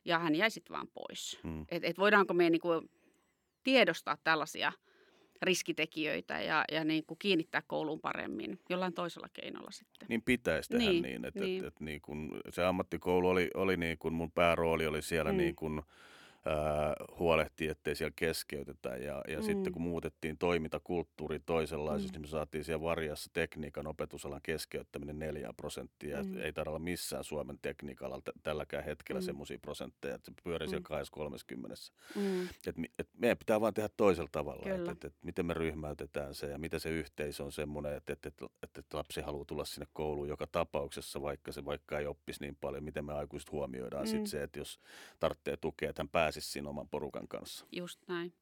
[0.05, 1.39] ja hän jäi sitten vaan pois.
[1.43, 1.65] Mm.
[1.69, 2.69] Et, et voidaanko me niinku
[3.63, 4.71] tiedostaa tällaisia
[5.41, 10.07] riskitekijöitä ja, ja niinku kiinnittää kouluun paremmin jollain toisella keinolla sitten.
[10.09, 11.65] Niin pitäisi tehdä niin, Niin, niin että niin.
[11.65, 15.37] Et, et, niin kun se ammattikoulu oli, oli niin kun mun päärooli oli siellä Mm.
[15.37, 15.83] niin ää,
[17.19, 18.89] huolehtii, ettei siellä keskeytetä.
[18.89, 19.43] Ja, ja mm.
[19.43, 19.73] sitten Mm.
[19.73, 22.13] kun muutettiin toimintakulttuuri toisenlaisesti, Mm.
[22.13, 26.23] niin me saatiin siellä varjassa tekniikan opetusalan keskeyttäminen 4 prosenttia.
[26.23, 26.29] Mm.
[26.29, 26.37] Mm.
[26.41, 29.23] Ei taida olla missään Suomen tekniikalla t- tälläkään hetkellä mm.
[29.23, 29.25] Mm.
[29.25, 31.05] semmoisia prosentteja, että se pyörii siellä Mm.
[31.11, 31.75] 30.
[32.15, 32.43] Mm.
[32.67, 36.47] Et, et meidän pitää vaan tehdä toisella tavalla, että et, et miten me ryhmäytetään se
[36.47, 39.87] ja miten se yhteisö on semmoinen, että et, et, et, et lapsi haluaa tulla sinne
[39.93, 44.07] kouluun joka tapauksessa, vaikka se vaikka ei oppisi niin paljon, miten me aikuiset huomioidaan mm.
[44.07, 44.11] Mm.
[44.11, 44.79] sitten se, että jos
[45.19, 47.65] tarvitsee tukea, että hän pääsisi siinä oman porukan kanssa.
[47.71, 48.33] Just näin.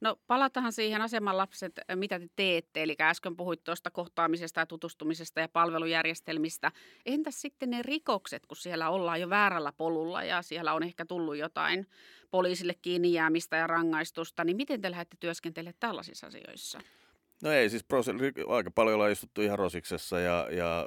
[0.00, 2.82] No palataan siihen aseman lapset, mitä te teette.
[2.82, 6.72] Eli äsken puhuit tuosta kohtaamisesta ja tutustumisesta ja palvelujärjestelmistä.
[7.06, 11.36] Entäs sitten ne rikokset, kun siellä ollaan jo väärällä polulla ja siellä on ehkä tullut
[11.36, 11.86] jotain
[12.30, 16.80] poliisille kiinni jäämistä ja rangaistusta, niin miten te lähdette työskentelemään tällaisissa asioissa?
[17.42, 17.84] No ei, siis
[18.48, 20.86] aika paljon ollaan istuttu ihan rosiksessa ja, ja,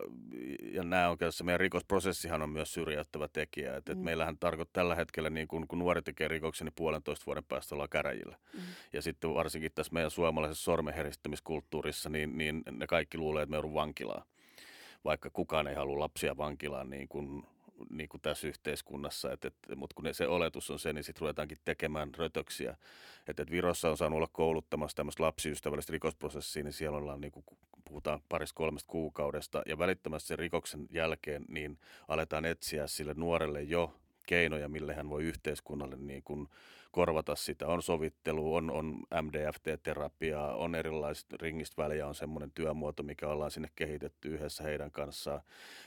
[0.71, 1.43] ja nämä on käytössä.
[1.43, 3.75] Meidän rikosprosessihan on myös syrjäyttävä tekijä.
[3.75, 4.03] Et, et Mm.
[4.03, 7.89] meillähän tarkoittaa tällä hetkellä, niin kun, kun nuori tekee rikoksen, niin puolentoista vuoden päästä ollaan
[7.89, 8.37] käräjillä.
[8.53, 8.59] Mm.
[8.93, 13.73] Ja sitten varsinkin tässä meidän suomalaisessa sormenheristämiskulttuurissa, niin, niin ne kaikki luulee, että me joudun
[13.73, 14.23] vankilaan.
[15.05, 17.43] Vaikka kukaan ei halua lapsia vankilaan niin kuin,
[17.89, 19.31] niin kuin tässä yhteiskunnassa.
[19.31, 22.77] Et, et, Mutta kun se oletus on se, niin sitten ruvetaankin tekemään rötöksiä.
[23.27, 27.45] Et, et Virossa on saanut olla kouluttamassa tämmöistä lapsiystävällistä rikosprosessia, niin siellä ollaan niin kuin,
[27.85, 29.61] puhutaan parista kolmesta kuukaudesta.
[29.65, 33.93] Ja välittömästi sen rikoksen jälkeen niin aletaan etsiä sille nuorelle jo
[34.25, 36.47] keinoja, millä hän voi yhteiskunnalle niin kuin
[36.95, 37.67] korvata sitä.
[37.67, 43.69] On sovittelu, on, on MDFT-terapiaa, on erilaiset ringistä väliä, on semmoinen työmuoto, mikä ollaan sinne
[43.75, 45.41] kehitetty yhdessä heidän kanssaan,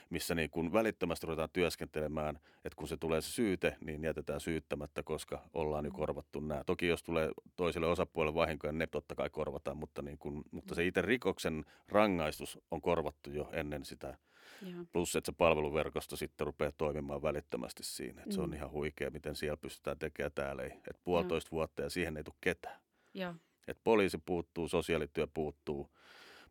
[0.09, 5.03] missä niin kuin välittömästi ruvetaan työskentelemään, että kun se tulee se syyte, niin jätetään syyttämättä,
[5.03, 6.63] koska ollaan jo korvattu nämä.
[6.63, 10.75] Toki jos tulee toiselle osapuolelle vahinkoja, niin ne totta kai korvataan, mutta, niin kuin, mutta
[10.75, 14.17] se itse rikoksen rangaistus on korvattu jo ennen sitä
[14.61, 14.85] Joo.
[14.93, 18.21] Plus, että se palveluverkosto sitten rupeaa toimimaan välittömästi siinä.
[18.23, 18.55] Että Se on Mm.
[18.55, 20.63] ihan huikea, miten siellä pystytään tekemään täällä.
[20.63, 20.71] Ei.
[20.89, 22.79] Et puolitoista vuotta ja siihen ei tule ketään.
[23.13, 23.33] Joo.
[23.67, 25.89] Et poliisi puuttuu, sosiaalityö puuttuu,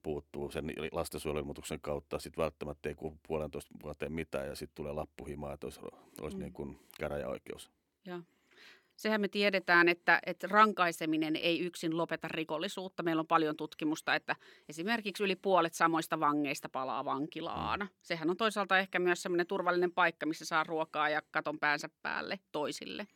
[0.03, 2.19] puuttuu sen lastensuojelummutuksen kautta.
[2.19, 5.81] Sitten välttämättä ei kuulu puolentoista vuoteen mitään ja sitten tulee lappuhimaa, että olisi,
[6.21, 6.43] olisi Mm.
[6.43, 7.71] niin kuin käräjäoikeus.
[8.05, 8.21] Joo.
[8.99, 13.03] Sehän me tiedetään, että, että rankaiseminen ei yksin lopeta rikollisuutta.
[13.03, 14.37] Meillä on paljon tutkimusta, että
[14.69, 17.89] esimerkiksi yli puolet samoista vangeista palaa vankilaan.
[18.03, 22.41] Sehän on toisaalta ehkä myös semmoinen turvallinen paikka, missä saa ruokaa ja katon päänsä päälle
[22.53, 23.07] toisille.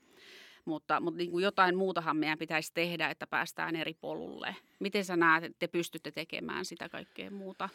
[0.64, 4.56] Mutta, mutta niin kuin jotain muutahan meidän pitäisi tehdä, että päästään eri polulle.
[4.78, 7.68] Miten sä näet, että te pystytte tekemään sitä kaikkea muuta?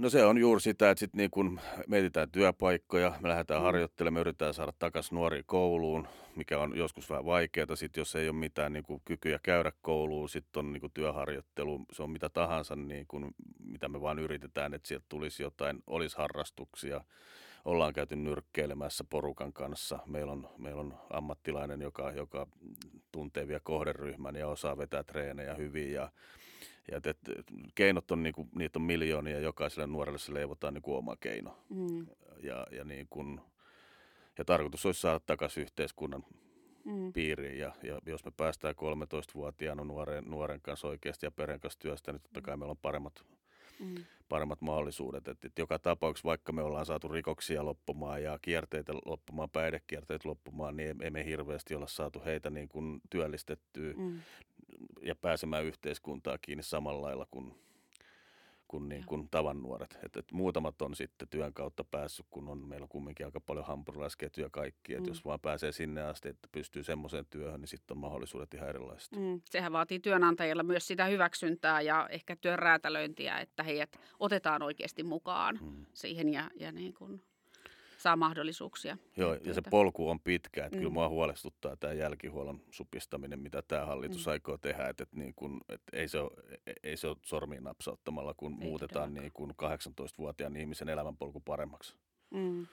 [0.00, 3.64] No se on juuri sitä, että sitten niin kun mietitään työpaikkoja, me lähdetään Mm.
[3.64, 7.76] harjoittelemaan, me yritetään saada takaisin nuoria kouluun, mikä on joskus vähän vaikeaa.
[7.76, 11.86] Sitten jos ei ole mitään niin kuin kykyjä käydä kouluun, sitten on niin kuin työharjoittelu,
[11.92, 13.34] se on mitä tahansa, niin kuin,
[13.64, 17.04] mitä me vaan yritetään, että sieltä tulisi jotain, olisi harrastuksia.
[17.64, 19.98] Ollaan käyty nyrkkeilemässä porukan kanssa.
[20.06, 22.46] Meillä on, meillä on ammattilainen, joka, joka
[23.12, 26.10] tuntee vielä kohderyhmän ja osaa vetää treenejä hyvin ja
[26.90, 27.18] ja et, et,
[27.74, 31.56] keinot on, niinku, niitä on miljoonia ja jokaiselle nuorelle se leivotaan niinku oma keino.
[31.68, 32.06] Mm.
[32.42, 33.40] Ja, ja, niin kun,
[34.38, 36.24] ja tarkoitus olisi saada takaisin yhteiskunnan
[36.84, 37.12] Mm.
[37.12, 37.58] piiriin.
[37.58, 42.22] Ja, ja jos me päästään 13-vuotiaana nuoren, nuoren kanssa oikeasti ja perheen kanssa työstä, niin
[42.22, 43.24] totta kai meillä on paremmat,
[43.80, 43.94] Mm.
[44.28, 45.28] paremmat mahdollisuudet.
[45.28, 50.76] Et, et joka tapauksessa, vaikka me ollaan saatu rikoksia loppumaan ja kierteitä loppumaan, päihdekierteitä loppumaan,
[50.76, 54.20] niin ei, ei me hirveästi olla saatu heitä niin kuin työllistettyä Mm.
[55.02, 57.54] Ja pääsemään yhteiskuntaan kiinni samalla lailla kuin,
[58.68, 59.98] kuin, niin kuin tavan nuoret.
[60.04, 63.66] Et, et muutamat on sitten työn kautta päässyt, kun on, meillä on kumminkin aika paljon
[63.66, 64.94] hampurilaisketjuja kaikki.
[64.94, 65.08] Et Mm.
[65.08, 69.12] Jos vaan pääsee sinne asti, että pystyy semmoiseen työhön, niin sitten on mahdollisuudet ihan erilaiset.
[69.16, 75.02] Mm, sehän vaatii työnantajilla myös sitä hyväksyntää ja ehkä työn räätälöintiä, että heidät otetaan oikeasti
[75.02, 75.86] mukaan Mm.
[75.92, 77.22] siihen ja, ja niin kuin
[78.00, 78.96] saa mahdollisuuksia.
[79.16, 80.64] Joo, ja se polku on pitkä.
[80.64, 80.80] Että Mm.
[80.80, 84.30] Kyllä mua huolestuttaa tämä jälkihuollon supistaminen, mitä tämä hallitus Mm.
[84.32, 84.88] aikoo tehdä.
[84.88, 86.30] Että et niin kun, et ei, se ole,
[86.82, 91.96] ei se ole sormiin napsauttamalla, kun Ei muutetaan niin kun 18-vuotiaan ihmisen elämänpolku paremmaksi.
[92.30, 92.66] Mm,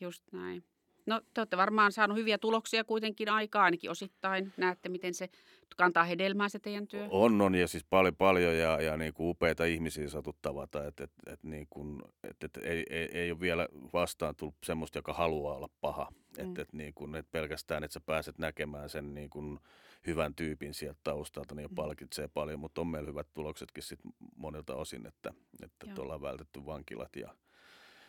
[0.00, 0.64] just näin.
[1.06, 4.52] No te olette varmaan saanut hyviä tuloksia kuitenkin aikaa, ainakin osittain.
[4.56, 5.28] Näette, miten se
[5.76, 7.06] kantaa hedelmää se teidän työ.
[7.10, 11.04] On, on ja siis paljon, paljon ja, ja niin kuin upeita ihmisiä saatu tavata, että
[11.04, 15.12] et, et, niin kuin, et, et, ei, ei, ei ole vielä vastaan tullut semmoista, joka
[15.12, 16.08] haluaa olla paha.
[16.38, 16.44] Mm.
[16.44, 19.58] Että et, niin kuin, et pelkästään, että sä pääset näkemään sen niin kuin
[20.06, 21.74] hyvän tyypin sieltä taustalta, niin jo Mm.
[21.74, 24.00] palkitsee paljon, mutta on meillä hyvät tuloksetkin sit
[24.36, 27.34] monilta osin, että, että ollaan vältetty vankilat ja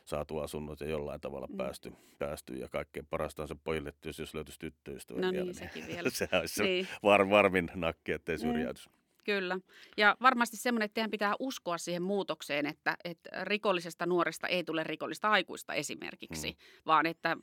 [0.05, 1.57] saatu asunnot ja jollain tavalla Mm.
[1.57, 2.53] päästy, päästy.
[2.55, 6.09] Ja kaikkein parasta on se pojille, että jos, löytyisi tyttöystävä No vielä, niin, sekin vielä.
[6.09, 8.41] sehän olisi se Niin, var, varmin nakki, ettei Mm.
[8.41, 8.89] syrjäytys.
[9.25, 9.59] kyllä.
[9.97, 14.83] Ja varmasti semmoinen, että teidän pitää uskoa siihen muutokseen, että, että rikollisesta nuoresta ei tule
[14.83, 16.55] rikollista aikuista esimerkiksi, Mm.
[16.85, 17.37] vaan että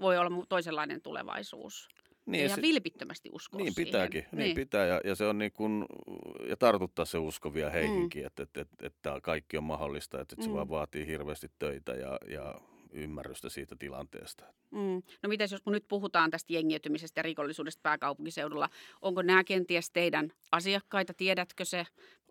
[0.00, 1.88] voi olla mu- toisenlainen tulevaisuus.
[2.26, 3.86] Niin, ja se- vilpittömästi uskoa Niin siihen.
[3.86, 5.84] pitääkin, niin, niin pitää ja, ja se on niin kuin,
[6.48, 8.26] ja tartuttaa se usko vielä heihinkin, mm.
[8.26, 10.56] että, että, että, että kaikki on mahdollista, että, että se Mm.
[10.56, 12.60] vaan vaatii hirveästi töitä ja, ja
[12.92, 14.44] ymmärrystä siitä tilanteesta.
[14.70, 15.02] Mm.
[15.22, 18.68] No mitäs jos kun nyt puhutaan tästä jengiytymisestä ja rikollisuudesta pääkaupunkiseudulla,
[19.02, 21.86] onko nämä kenties teidän asiakkaita, tiedätkö se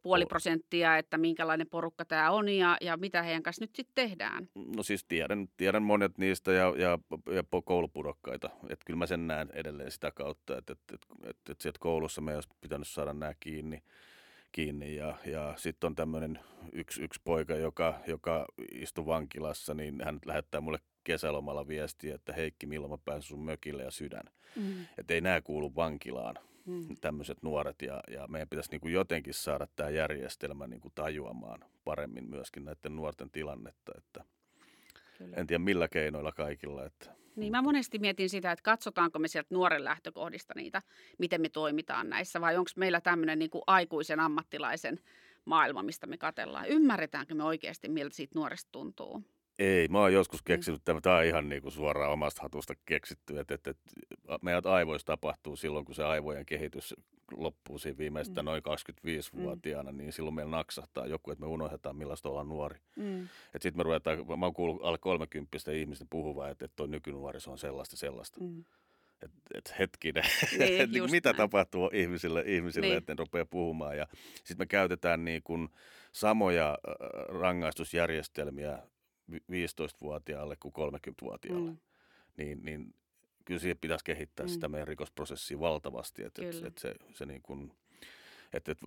[0.05, 4.49] puoli prosenttia, että minkälainen porukka tämä on ja, ja mitä heidän kanssa nyt sitten tehdään?
[4.75, 6.99] No siis tiedän, tiedän monet niistä ja, ja,
[7.35, 11.63] ja koulupudokkaita, että kyllä mä sen näen edelleen sitä kautta, että, että, että, että, että
[11.63, 13.83] sieltä koulussa meidän olisi pitänyt saada nämä kiinni.
[14.51, 16.39] kiinni ja, ja sitten on tämmöinen
[16.73, 22.65] yksi, yksi poika, joka, joka istui vankilassa, niin hän lähettää mulle kesälomalla viestiä, että Heikki,
[22.65, 24.25] milloin mä pääsen sun mökille ja sydän.
[24.55, 24.85] Mm.
[24.97, 26.35] Että ei nämä kuulu vankilaan,
[26.65, 26.95] Mm.
[27.01, 31.65] tämmöiset nuoret, ja, ja meidän pitäisi niin kuin jotenkin saada tämä järjestelmä niin kuin tajuamaan
[31.83, 34.23] paremmin myöskin näiden nuorten tilannetta, että
[35.17, 35.37] Kyllä.
[35.37, 39.55] en tiedä millä keinoilla kaikilla, että Niin mä monesti mietin sitä, että katsotaanko me sieltä
[39.55, 40.81] nuoren lähtökohdista niitä,
[41.17, 44.99] miten me toimitaan näissä, vai onko meillä tämmöinen niin kuin aikuisen ammattilaisen
[45.45, 46.67] maailma, mistä me katellaan.
[46.67, 49.23] Ymmärretäänkö me oikeasti, miltä siitä nuoresta tuntuu?
[49.59, 51.01] Ei, mä oon joskus keksinyt, mm.
[51.01, 53.83] tämä on ihan niin kuin suoraan omasta hatusta keksitty, että, että, että
[54.41, 56.93] meidät aivoissa tapahtuu silloin, kun se aivojen kehitys
[57.31, 58.45] loppuu siinä viimeistä Mm.
[58.45, 62.79] noin 25-vuotiaana, niin silloin meillä naksahtaa joku, että me unohdetaan millaista olla nuori.
[62.95, 63.27] Mm.
[63.51, 67.57] Sitten me ruvetaan, mä oon kuullut alle 30 ihmisten puhuvaa, että, että toi nykynuoriso on
[67.57, 68.39] sellaista sellaista.
[68.43, 68.65] Mm.
[69.21, 70.23] Että et hetkinen,
[70.59, 71.37] Niin, et just mitä näin.
[71.37, 72.97] tapahtuu ihmisille, ihmisille Niin.
[72.97, 73.97] että ne rupeaa puhumaan.
[73.97, 75.69] Ja sitten me käytetään niin kuin
[76.11, 76.77] samoja
[77.29, 78.79] rangaistusjärjestelmiä
[79.31, 81.71] 15-vuotiaalle kuin 30-vuotiaalle.
[81.71, 81.77] Mm.
[82.37, 82.93] Niin, niin
[83.45, 84.49] kyllä siihen pitäisi kehittää Mm.
[84.49, 86.23] sitä meidän rikosprosessia valtavasti.
[86.23, 86.67] Että et, Kyllä.
[86.67, 87.71] et se, se niin kuin,
[88.53, 88.77] että et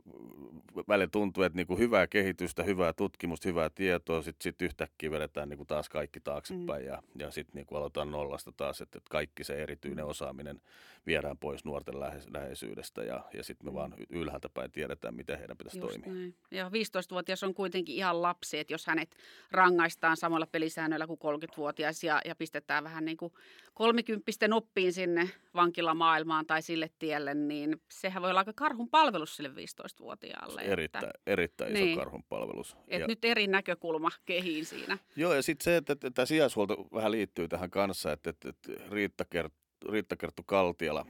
[0.89, 5.65] välillä tuntuu, että niinku hyvää kehitystä, hyvää tutkimusta, hyvää tietoa, sitten sit yhtäkkiä vedetään niinku
[5.65, 6.89] taas kaikki taaksepäin Mm.
[6.89, 10.11] ja, ja sitten niinku aloitetaan nollasta taas, että et kaikki se erityinen Mm.
[10.11, 10.61] osaaminen
[11.07, 13.75] viedään pois nuorten lähe, läheisyydestä ja, ja sitten me Mm.
[13.75, 16.13] vaan ylhäältä päin tiedetään, miten heidän pitäisi Just toimia.
[16.21, 16.35] näin.
[16.51, 19.17] Ja 15-vuotias on kuitenkin ihan lapsi, että jos hänet
[19.51, 23.33] rangaistaan samalla pelisäännöillä kuin 30-vuotias ja, ja pistetään vähän niin kuin
[23.75, 29.55] kolmikymppisten oppiin sinne vankilamaailmaan tai sille tielle, niin sehän voi olla aika karhun palvelus sille
[29.59, 30.63] 15-vuotiaalle.
[30.63, 31.99] Erittäin, Että, erittäin iso Niin.
[31.99, 32.77] karhun palvelus.
[32.89, 34.99] että Ja- nyt eri näkökulma kehiin siinä.
[35.17, 38.73] Joo, ja sitten se, että, että tämä sijaishuolto vähän liittyy tähän kanssa, että, että, että
[38.91, 39.53] Riitta, Kert,
[39.91, 41.07] Riitta Kerttu Kaltiala,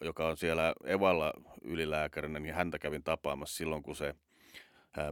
[0.00, 1.32] joka on siellä Evalla
[1.62, 4.14] ylilääkärinä, niin häntä kävin tapaamassa silloin, kun se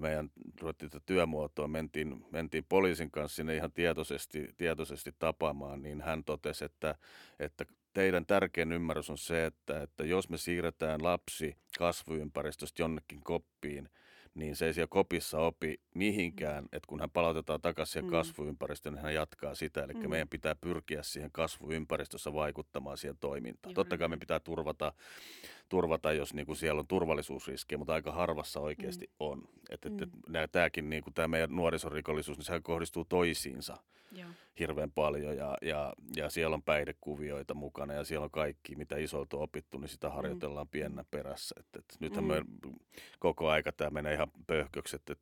[0.00, 0.30] meidän
[0.60, 6.64] ruvettiin tätä työmuotoa, mentiin, mentiin poliisin kanssa sinne ihan tietoisesti, tietoisesti tapaamaan, niin hän totesi,
[6.64, 6.94] että,
[7.38, 7.64] että
[7.98, 13.88] teidän tärkein ymmärrys on se, että, että jos me siirretään lapsi kasvuympäristöstä jonnekin koppiin,
[14.34, 18.10] niin se ei siellä kopissa opi mihinkään, että kun hän palautetaan takaisin siihen Mm.
[18.10, 19.82] kasvuympäristöön, niin hän jatkaa sitä.
[19.84, 20.10] Eli Mm.
[20.10, 23.70] meidän pitää pyrkiä siihen kasvuympäristössä vaikuttamaan siihen toimintaan.
[23.70, 24.18] Juuri Totta kai näin.
[24.18, 24.92] me pitää turvata,
[25.68, 29.12] turvata jos niin kuin siellä on turvallisuusriskejä, mutta aika harvassa oikeasti mm.
[29.20, 29.42] on.
[29.70, 30.32] Että et, et, Mm.
[30.52, 33.76] tämäkin niin kuin tämä meidän nuorisorikollisuus, niin sehän kohdistuu toisiinsa
[34.12, 34.28] Joo.
[34.58, 39.36] hirveän paljon ja, ja, ja siellä on päihdekuvioita mukana ja siellä on kaikki, mitä isolta
[39.36, 41.54] on opittu, niin sitä harjoitellaan piennä perässä.
[41.58, 42.28] Et, et nythän Mm.
[42.28, 42.42] me
[43.18, 45.20] koko aika tämä menee ihan pöhköksi, että et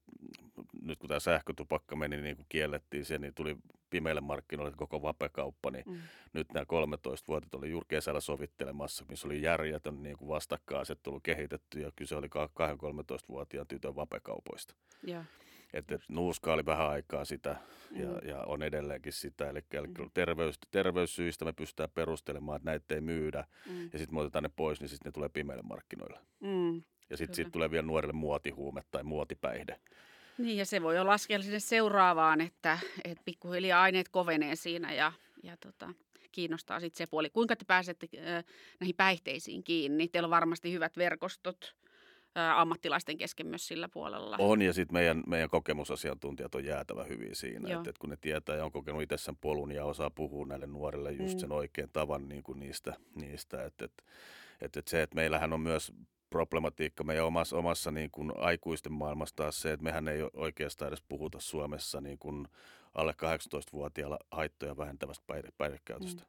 [0.87, 3.57] nyt kun tämä sähkötupakka meni niin kuin kiellettiin se, niin tuli
[3.91, 5.99] pimeille markkinoille koko vapekauppa, niin Mm.
[6.33, 11.91] nyt nämä 13-vuotiaat oli juuri kesällä sovittelemassa, missä oli järjetön niin kuin vastakkainasettelu kehitetty ja
[11.97, 14.75] kyse oli 2-13-vuotiaan tytön vapekaupoista.
[15.03, 15.23] Joo.
[15.73, 17.57] Että et, nuuska oli vähän aikaa sitä
[17.91, 18.29] ja, Mm.
[18.29, 19.51] ja on edelleenkin sitä.
[19.51, 20.11] Eli, eli Mm.
[20.15, 23.83] terveys, terveyssyistä me pystytään perustelemaan, että näitä ei myydä Mm.
[23.93, 26.19] ja sitten me otetaan ne pois, niin sitten ne tulee pimeille markkinoille.
[26.41, 26.83] Mm.
[27.11, 29.81] Ja sitten siitä tulee vielä nuorille muotihuume tai muotipäihde.
[30.39, 35.13] Niin, ja se voi olla askel sinne seuraavaan, että, että pikkuhiljaa aineet kovenee siinä ja,
[35.43, 35.95] ja tota,
[36.33, 37.31] kiinnostaa sitten se puoli.
[37.31, 38.45] Kuinka te pääsette äh,
[38.81, 40.09] näihin päihteisiin kiinni?
[40.09, 41.75] Teillä on varmasti hyvät verkostot
[42.39, 44.37] äh, ammattilaisten kesken myös sillä puolella.
[44.39, 48.57] On ja sitten meidän, meidän kokemusasiantuntijat on jäätävä hyviä siinä, että et kun ne tietää
[48.57, 51.39] ja on kokenut itse sen polun ja osaa puhua näille nuorille just mm.
[51.39, 54.05] sen oikein tavan niin kuin niistä, niistä että et,
[54.61, 55.93] et, et se, että meillähän on myös
[56.37, 61.03] problematiikka meidän omassa, omassa niin kuin aikuisten maailmassa taas se, että mehän ei oikeastaan edes
[61.09, 62.49] puhuta Suomessa niin kuin
[62.95, 66.23] alle 18-vuotiailla haittoja vähentävästä päihde, päihdekäytöstä.
[66.23, 66.29] Mm.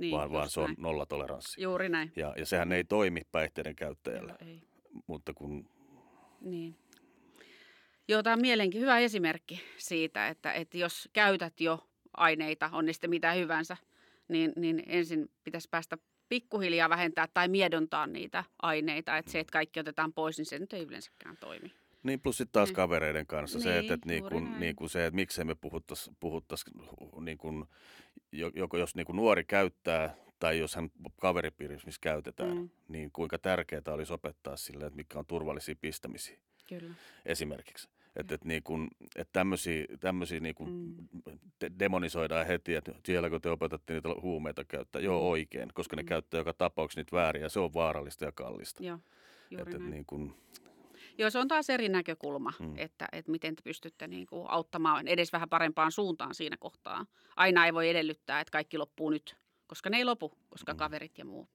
[0.00, 0.76] Niin, vaan, vaan se on näin.
[0.78, 1.62] nollatoleranssi.
[1.62, 2.12] Juuri näin.
[2.16, 4.36] Ja, ja sehän ei toimi päihteiden käyttäjällä.
[4.40, 4.62] Joo, ei.
[5.06, 5.68] Mutta kun...
[6.40, 6.76] Niin.
[8.08, 13.10] Joo, tämä on mielenki hyvä esimerkki siitä, että, että jos käytät jo aineita, on sitten
[13.10, 13.76] mitä hyvänsä,
[14.28, 19.16] niin, niin ensin pitäisi päästä pikkuhiljaa vähentää tai miedontaa niitä aineita.
[19.16, 21.72] Että se, että kaikki otetaan pois, niin se nyt ei yleensäkään toimi.
[22.02, 22.76] Niin plus sitten taas niin.
[22.76, 26.10] kavereiden kanssa niin, se, että, että, niin kuin, niin kuin se, että miksei me puhuttaisi,
[26.20, 26.64] puhuttais,
[27.20, 27.64] niin kuin,
[28.54, 32.70] joko jos niin kuin nuori käyttää tai jos hän kaveripiirissä, missä käytetään, mm.
[32.88, 36.38] niin kuinka tärkeää olisi opettaa sille, että mikä on turvallisia pistämisiä.
[36.68, 36.94] Kyllä.
[37.26, 37.88] Esimerkiksi.
[38.16, 41.68] Että et niin kun, et tämmöisiä, tämmöisiä niin kun mm.
[41.78, 45.26] demonisoidaan heti, että siellä kun te opetatte niitä huumeita käyttää, joo mm.
[45.26, 46.06] oikein, koska ne mm.
[46.06, 48.84] käyttää joka tapauksessa niitä vääriä, se on vaarallista ja kallista.
[48.84, 48.98] Joo,
[49.50, 50.34] juuri et, et niin kun,
[51.18, 52.74] Joo, se on taas eri näkökulma, mm.
[52.76, 57.06] että, että miten te pystytte niin kuin auttamaan edes vähän parempaan suuntaan siinä kohtaa.
[57.36, 59.36] Aina ei voi edellyttää, että kaikki loppuu nyt,
[59.66, 60.76] koska ne ei lopu, koska mm.
[60.76, 61.48] kaverit ja muu.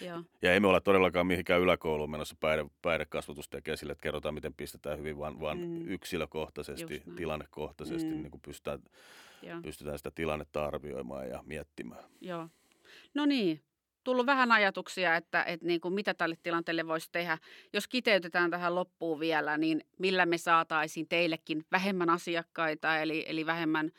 [0.00, 0.22] Joo.
[0.42, 4.54] Ja ei me olla todellakaan mihinkään yläkouluun menossa päihde, päihdekasvatus tekee sille, että kerrotaan, miten
[4.54, 5.88] pistetään hyvin, vaan, vaan mm.
[5.88, 8.22] yksilökohtaisesti, tilannekohtaisesti mm.
[8.22, 8.78] niin kuin pystytään,
[9.62, 12.04] pystytään sitä tilannetta arvioimaan ja miettimään.
[12.20, 12.48] Joo.
[13.14, 13.62] No niin,
[14.04, 17.38] tullut vähän ajatuksia, että, että niin kuin mitä tälle tilanteelle voisi tehdä.
[17.72, 23.90] Jos kiteytetään tähän loppuun vielä, niin millä me saataisiin teillekin vähemmän asiakkaita, eli, eli vähemmän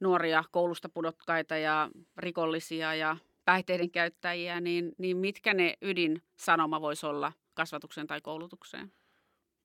[0.00, 7.32] nuoria koulusta pudokkaita ja rikollisia ja päihteiden käyttäjiä, niin, niin mitkä ne ydinsanoma voisi olla
[7.54, 8.92] kasvatukseen tai koulutukseen?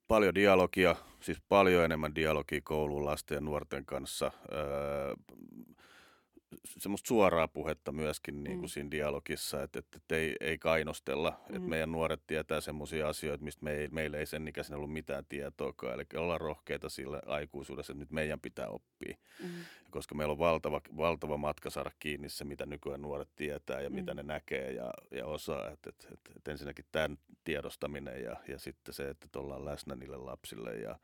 [0.07, 4.32] Paljon dialogia, siis paljon enemmän dialogia kouluun lasten ja nuorten kanssa.
[4.53, 5.13] Öö,
[6.65, 8.69] semmoista suoraa puhetta myöskin niin kuin mm.
[8.69, 11.29] siinä dialogissa, että, että, että ei, ei kainostella.
[11.29, 11.55] Mm.
[11.55, 15.25] Että meidän nuoret tietää semmoisia asioita, mistä me ei, meillä ei sen ikäisenä ollut mitään
[15.29, 15.93] tietoakaan.
[15.93, 19.17] Eli olla rohkeita sille aikuisuudessa, että nyt meidän pitää oppia.
[19.43, 19.49] Mm.
[19.89, 23.95] Koska meillä on valtava, valtava matka saada kiinni se, mitä nykyään nuoret tietää ja mm.
[23.95, 25.69] mitä ne näkee ja, ja osaa.
[25.69, 30.17] Että, että, että, että ensinnäkin tämän tiedostaminen ja, ja sitten se, että ollaan läsnä niille
[30.17, 30.99] lapsille ja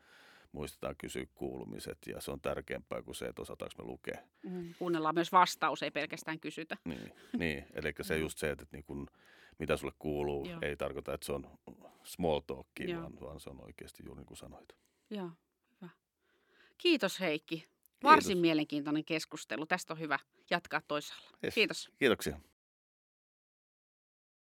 [0.55, 4.17] muistetaan kysyä kuulumiset ja se on tärkeämpää kuin se, että osataanko me lukea.
[4.43, 6.77] Mm, kuunnellaan myös vastaus, ei pelkästään kysytä.
[6.85, 9.07] Niin, niin eli se just se, että niin kun,
[9.59, 10.59] mitä sulle kuuluu, Joo.
[10.61, 11.59] ei tarkoita, että se on
[12.03, 14.75] small talkia, vaan, vaan se on oikeasti juuri niin kuin sanoit.
[15.09, 15.29] Joo,
[15.81, 15.89] hyvä.
[16.77, 17.67] Kiitos Heikki.
[18.03, 18.41] Varsin Kiitos.
[18.41, 19.65] mielenkiintoinen keskustelu.
[19.65, 21.37] Tästä on hyvä jatkaa toisaalla.
[21.43, 21.53] Yes.
[21.53, 21.91] Kiitos.
[21.99, 22.39] Kiitoksia.